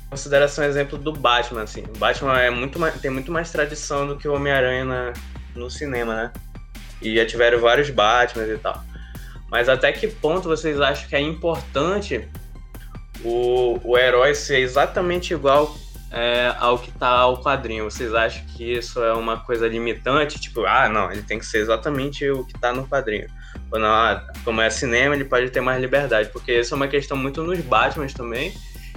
[0.09, 4.07] consideração o exemplo do Batman, assim, o Batman é muito mais- tem muito mais tradição
[4.07, 5.13] do que o Homem-Aranha
[5.55, 6.31] no cinema, né?
[7.01, 8.83] E já tiveram vários Batmans e tal.
[9.49, 12.27] Mas até que ponto vocês acham que é importante
[13.23, 15.75] o, o herói ser exatamente igual
[16.11, 17.85] é, ao que tá ao quadrinho.
[17.85, 20.39] Vocês acham que isso é uma coisa limitante?
[20.39, 23.27] Tipo, ah, não, ele tem que ser exatamente o que tá no quadrinho.
[23.71, 26.29] Ou não, ah, como é cinema, ele pode ter mais liberdade.
[26.29, 28.53] Porque isso é uma questão muito nos Batmans também.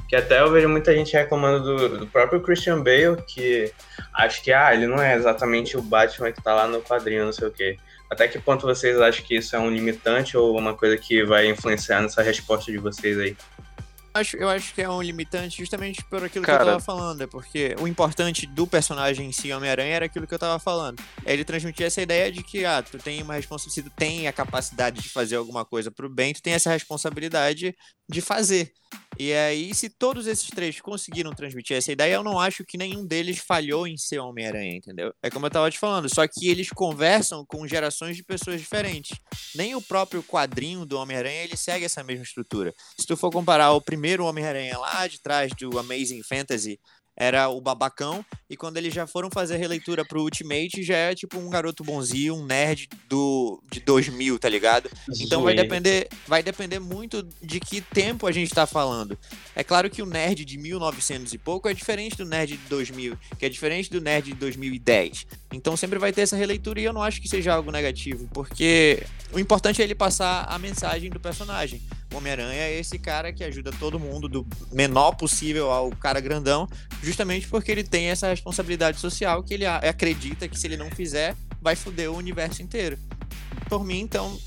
[0.09, 3.73] Que até eu vejo muita gente reclamando do, do próprio Christian Bale, que
[4.13, 7.33] acho que, ah, ele não é exatamente o Batman que tá lá no quadrinho, não
[7.33, 7.79] sei o quê.
[8.11, 11.49] Até que ponto vocês acham que isso é um limitante ou uma coisa que vai
[11.49, 13.35] influenciar nessa resposta de vocês aí?
[14.15, 17.21] Acho, eu acho que é um limitante justamente por aquilo que Cara- eu tava falando.
[17.23, 21.03] É porque o importante do personagem em si, Homem-Aranha, era aquilo que eu tava falando.
[21.25, 24.27] É Ele transmitia essa ideia de que, ah, tu tem uma responsabilidade, se tu tem
[24.29, 27.75] a capacidade de fazer alguma coisa pro bem, tu tem essa responsabilidade
[28.09, 28.73] de fazer.
[29.19, 33.07] E aí, se todos esses três conseguiram transmitir essa ideia, eu não acho que nenhum
[33.07, 35.15] deles falhou em ser Homem-Aranha, entendeu?
[35.23, 39.19] É como eu tava te falando, só que eles conversam com gerações de pessoas diferentes.
[39.55, 42.75] Nem o próprio quadrinho do Homem-Aranha, ele segue essa mesma estrutura.
[42.99, 46.81] Se tu for comparar o primeiro Homem-Aranha lá de trás do Amazing Fantasy,
[47.17, 51.15] era o babacão, e quando eles já foram fazer a releitura pro Ultimate, já é
[51.15, 54.91] tipo um garoto bonzinho, um nerd do, de 2000, tá ligado?
[55.21, 59.19] Então vai depender, vai depender muito de que tempo a gente tá falando.
[59.55, 63.19] É claro que o nerd de 1900 e pouco é diferente do nerd de 2000,
[63.39, 65.27] que é diferente do nerd de 2010.
[65.53, 69.03] Então sempre vai ter essa releitura e eu não acho que seja algo negativo, porque
[69.33, 71.81] o importante é ele passar a mensagem do personagem.
[72.17, 76.69] Homem-Aranha é esse cara que ajuda todo mundo do menor possível ao cara grandão,
[77.03, 81.35] justamente porque ele tem essa responsabilidade social que ele acredita que se ele não fizer,
[81.61, 82.99] vai foder o universo inteiro.
[83.69, 84.39] Por mim, então,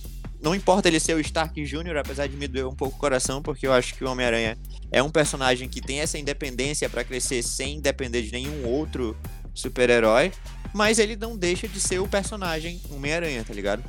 [0.41, 3.41] não importa ele ser o Stark Jr., apesar de me doer um pouco o coração,
[3.41, 4.57] porque eu acho que o Homem-Aranha
[4.91, 9.18] é um personagem que tem essa independência pra crescer sem depender de nenhum outro
[9.53, 10.32] super-herói,
[10.74, 13.84] mas ele não deixa de ser o personagem Homem-Aranha, tá ligado?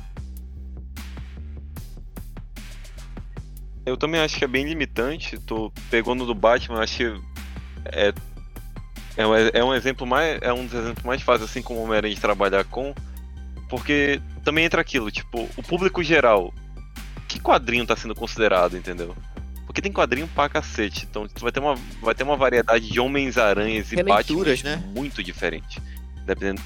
[3.87, 5.39] Eu também acho que é bem limitante.
[5.39, 7.21] Tô pegando do Batman, acho que
[7.85, 8.13] é,
[9.15, 10.37] é, um, é um exemplo mais.
[10.41, 12.93] É um dos exemplos mais fáceis, assim como o Homem-Aranha de trabalhar com.
[13.69, 16.53] Porque também entra aquilo, tipo, o público geral.
[17.29, 19.15] Que quadrinho tá sendo considerado, entendeu?
[19.65, 21.07] Porque tem quadrinho pra cacete.
[21.09, 24.83] Então tu vai ter uma, vai ter uma variedade de Homens-Aranhas e Batman né?
[24.93, 25.81] muito diferente.
[26.25, 26.61] Dependendo.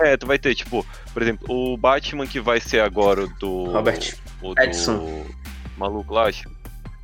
[0.00, 0.84] É, tu vai ter, tipo,
[1.14, 3.64] por exemplo, o Batman que vai ser agora o do.
[3.72, 5.24] Robert o do Pattinson.
[5.78, 6.48] Maluco lá, acho,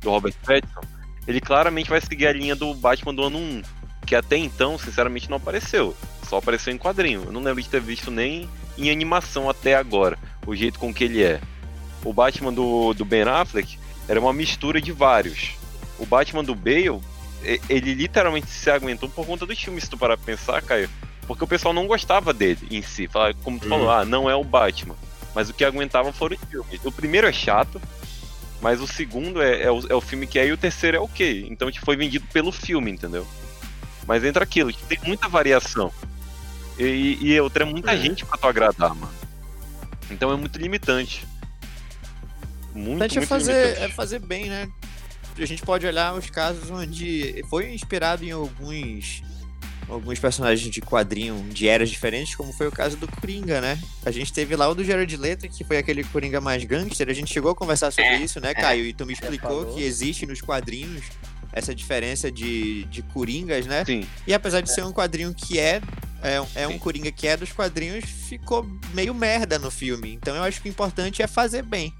[0.01, 0.81] do Robert Pattinson,
[1.27, 3.61] ele claramente vai seguir a linha do Batman do ano 1,
[4.05, 5.95] que até então, sinceramente, não apareceu.
[6.27, 7.23] Só apareceu em quadrinho.
[7.25, 11.03] Eu não lembro de ter visto nem em animação até agora, o jeito com que
[11.03, 11.39] ele é.
[12.03, 15.51] O Batman do, do Ben Affleck era uma mistura de vários.
[15.97, 16.99] O Batman do Bale,
[17.69, 20.89] ele literalmente se aguentou por conta dos filmes, se tu parar pra pensar, Caio.
[21.25, 23.07] Porque o pessoal não gostava dele em si.
[23.43, 23.69] Como tu Hum.
[23.69, 24.95] falou, ah, não é o Batman.
[25.33, 26.83] Mas o que aguentava foram os filmes.
[26.83, 27.81] O primeiro é chato,
[28.61, 30.99] mas o segundo é, é, o, é o filme que é e o terceiro é
[30.99, 31.47] ok.
[31.49, 33.27] Então tipo, foi vendido pelo filme, entendeu?
[34.07, 35.91] Mas entra aquilo, que tem muita variação.
[36.77, 37.97] E, e outra, é muita É.
[37.97, 39.13] gente pra tu agradar, mano.
[40.09, 41.25] Então é muito limitante.
[42.73, 43.93] Muito, é muito fazer, é limitante.
[43.93, 44.67] fazer bem, né?
[45.37, 49.23] A gente pode olhar os casos onde foi inspirado em alguns
[49.89, 53.79] alguns personagens de quadrinho de eras diferentes, como foi o caso do Coringa, né?
[54.05, 57.09] A gente teve lá o do Jared Leto, que foi aquele Coringa mais gangster.
[57.09, 58.85] A gente chegou a conversar sobre isso, né, Caio?
[58.85, 61.03] E tu me explicou que existe nos quadrinhos
[61.51, 63.85] essa diferença de, de Coringas, né?
[63.85, 64.07] Sim.
[64.25, 65.81] E apesar de ser um quadrinho que é
[66.23, 66.79] é, um- é um.
[66.79, 70.13] Coringa que é dos quadrinhos, ficou meio merda no filme.
[70.13, 71.93] Então eu acho que o importante é fazer bem.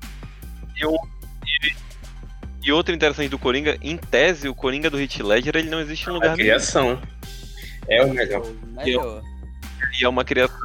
[2.64, 6.10] E outra interessante do Coringa, em tese, o Coringa do Heath Ledger, ele não existe
[6.10, 6.38] em lugar nenhum.
[6.38, 7.02] criação.
[7.88, 8.46] É o melhor.
[8.72, 9.24] Melhor.
[10.00, 10.58] E é uma criação.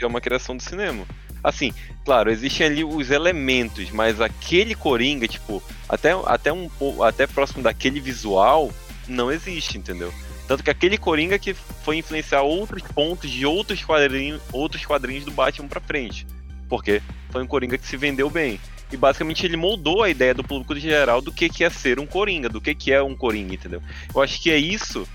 [0.00, 1.04] É uma criação do cinema.
[1.42, 1.72] Assim,
[2.04, 7.62] claro, existem ali os elementos, mas aquele Coringa, tipo, até, até um pouco, até próximo
[7.62, 8.70] daquele visual,
[9.08, 10.12] não existe, entendeu?
[10.46, 15.30] Tanto que aquele Coringa que foi influenciar outros pontos de outros quadrinhos, outros quadrinhos do
[15.30, 16.26] Batman pra frente.
[16.68, 18.60] Porque foi um Coringa que se vendeu bem.
[18.92, 22.06] E basicamente ele moldou a ideia do público geral do que, que é ser um
[22.06, 23.80] Coringa, do que, que é um Coringa, entendeu?
[24.12, 25.06] Eu acho que é isso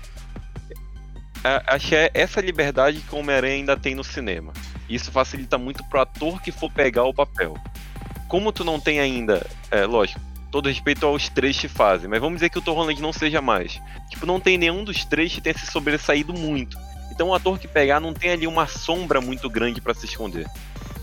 [1.66, 4.52] acho é essa liberdade que o Homem-Aranha ainda tem no cinema.
[4.88, 7.54] Isso facilita muito pro ator que for pegar o papel.
[8.28, 10.20] Como tu não tem ainda, é, lógico,
[10.50, 13.40] todo respeito aos três que fazem, mas vamos dizer que o Tom Holland não seja
[13.40, 13.80] mais.
[14.10, 16.78] Tipo, não tem nenhum dos três que tenha se sobressaído muito.
[17.10, 20.46] Então o ator que pegar não tem ali uma sombra muito grande pra se esconder.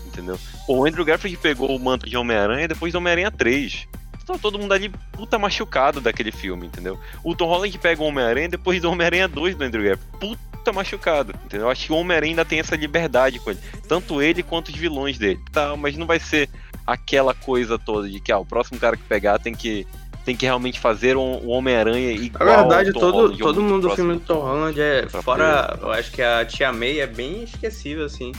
[0.06, 0.38] Entendeu?
[0.68, 3.88] O Andrew Garfield pegou o manto de Homem-Aranha depois do Homem-Aranha 3.
[4.26, 6.98] Tá todo mundo ali puta machucado daquele filme, entendeu?
[7.22, 10.18] O Tom Holland pega o Homem-Aranha depois do Homem-Aranha 2 do Andrew Garfield.
[10.18, 11.68] Puta machucado, entendeu?
[11.68, 13.60] Acho que o Homem-Aranha ainda tem essa liberdade com ele.
[13.86, 15.38] Tanto ele quanto os vilões dele.
[15.52, 16.48] Tá, mas não vai ser
[16.86, 19.86] aquela coisa toda de que ah, o próximo cara que pegar tem que,
[20.24, 23.88] tem que realmente fazer um, Homem-Aranha Na igual verdade, ao Tom todo, Holland, todo mundo
[23.88, 25.06] do filme do Tom Holland é.
[25.08, 28.32] Fora, eu acho que a Tia May é bem esquecível, assim.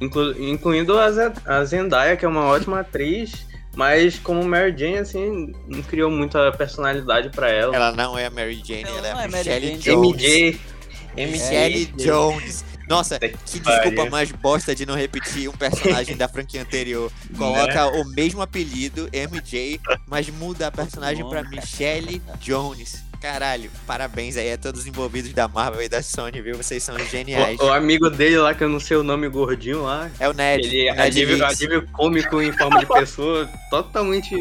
[0.00, 4.98] Inclu- incluindo a, Ze- a Zendaya, que é uma ótima atriz, mas como Mary Jane,
[4.98, 7.74] assim, não criou muita personalidade pra ela.
[7.74, 10.52] Ela não é a Mary Jane, Ela ela é a é Mary Michelle Jane.
[10.52, 10.74] Jones.
[11.16, 11.26] MJ.
[11.26, 11.84] Michelle.
[11.96, 12.64] Jones.
[12.88, 17.10] Nossa, que desculpa mais bosta de não repetir um personagem da franquia anterior.
[17.36, 21.56] Coloca o mesmo apelido, MJ, mas muda a personagem pra Nome.
[21.56, 23.03] Michelle Jones.
[23.24, 26.58] Caralho, parabéns aí a todos os envolvidos da Marvel e da Sony, viu?
[26.58, 27.58] Vocês são geniais.
[27.58, 30.10] O, o amigo dele lá, que eu não sei o nome, gordinho lá.
[30.20, 30.66] É o Ned.
[30.66, 31.40] Ele o Ned Leeds.
[31.40, 34.36] alívio cômico em forma de pessoa, totalmente.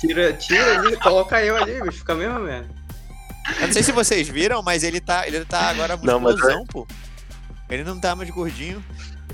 [0.00, 2.70] Tira, tira ali, coloca eu ali, bicho, fica mesma merda.
[3.60, 6.64] Eu não sei se vocês viram, mas ele tá, ele tá agora Não, mas musculosão,
[6.64, 6.86] pô.
[7.68, 8.82] Ele não tá mais gordinho.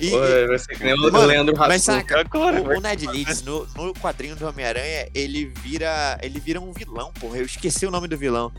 [0.01, 0.19] E, Pô,
[0.49, 3.67] vai ser que nem o Mano, Leandro mas saca, Agora, o, o Ned Leeds, no,
[3.75, 7.39] no quadrinho do Homem-Aranha, ele vira, ele vira um vilão, porra.
[7.39, 8.53] Eu esqueci o nome do vilão.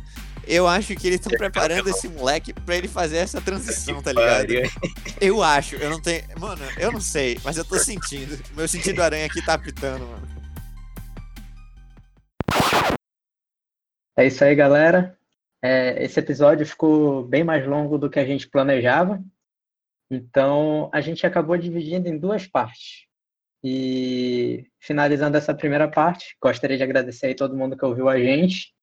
[0.47, 4.47] Eu acho que eles estão preparando esse moleque pra ele fazer essa transição, tá ligado?
[5.19, 6.23] Eu acho, eu não tenho.
[6.39, 8.39] Mano, eu não sei, mas eu tô sentindo.
[8.55, 10.37] Meu sentido aranha aqui tá apitando, mano.
[14.17, 15.17] É isso aí, galera.
[15.61, 19.21] É, esse episódio ficou bem mais longo do que a gente planejava.
[20.09, 23.05] Então, a gente acabou dividindo em duas partes.
[23.63, 28.73] E finalizando essa primeira parte, gostaria de agradecer aí todo mundo que ouviu a gente.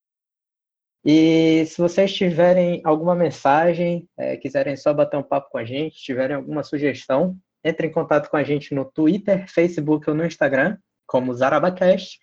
[1.05, 5.97] E se vocês tiverem alguma mensagem, é, quiserem só bater um papo com a gente,
[5.97, 10.77] tiverem alguma sugestão, entre em contato com a gente no Twitter, Facebook ou no Instagram,
[11.07, 12.19] como Zarabacast,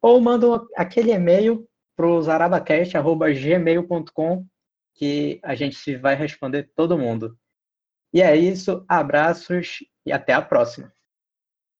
[0.00, 4.46] ou mandam aquele e-mail para o zarabacast.gmail.com
[4.94, 7.36] que a gente vai responder todo mundo.
[8.12, 10.92] E é isso, abraços e até a próxima.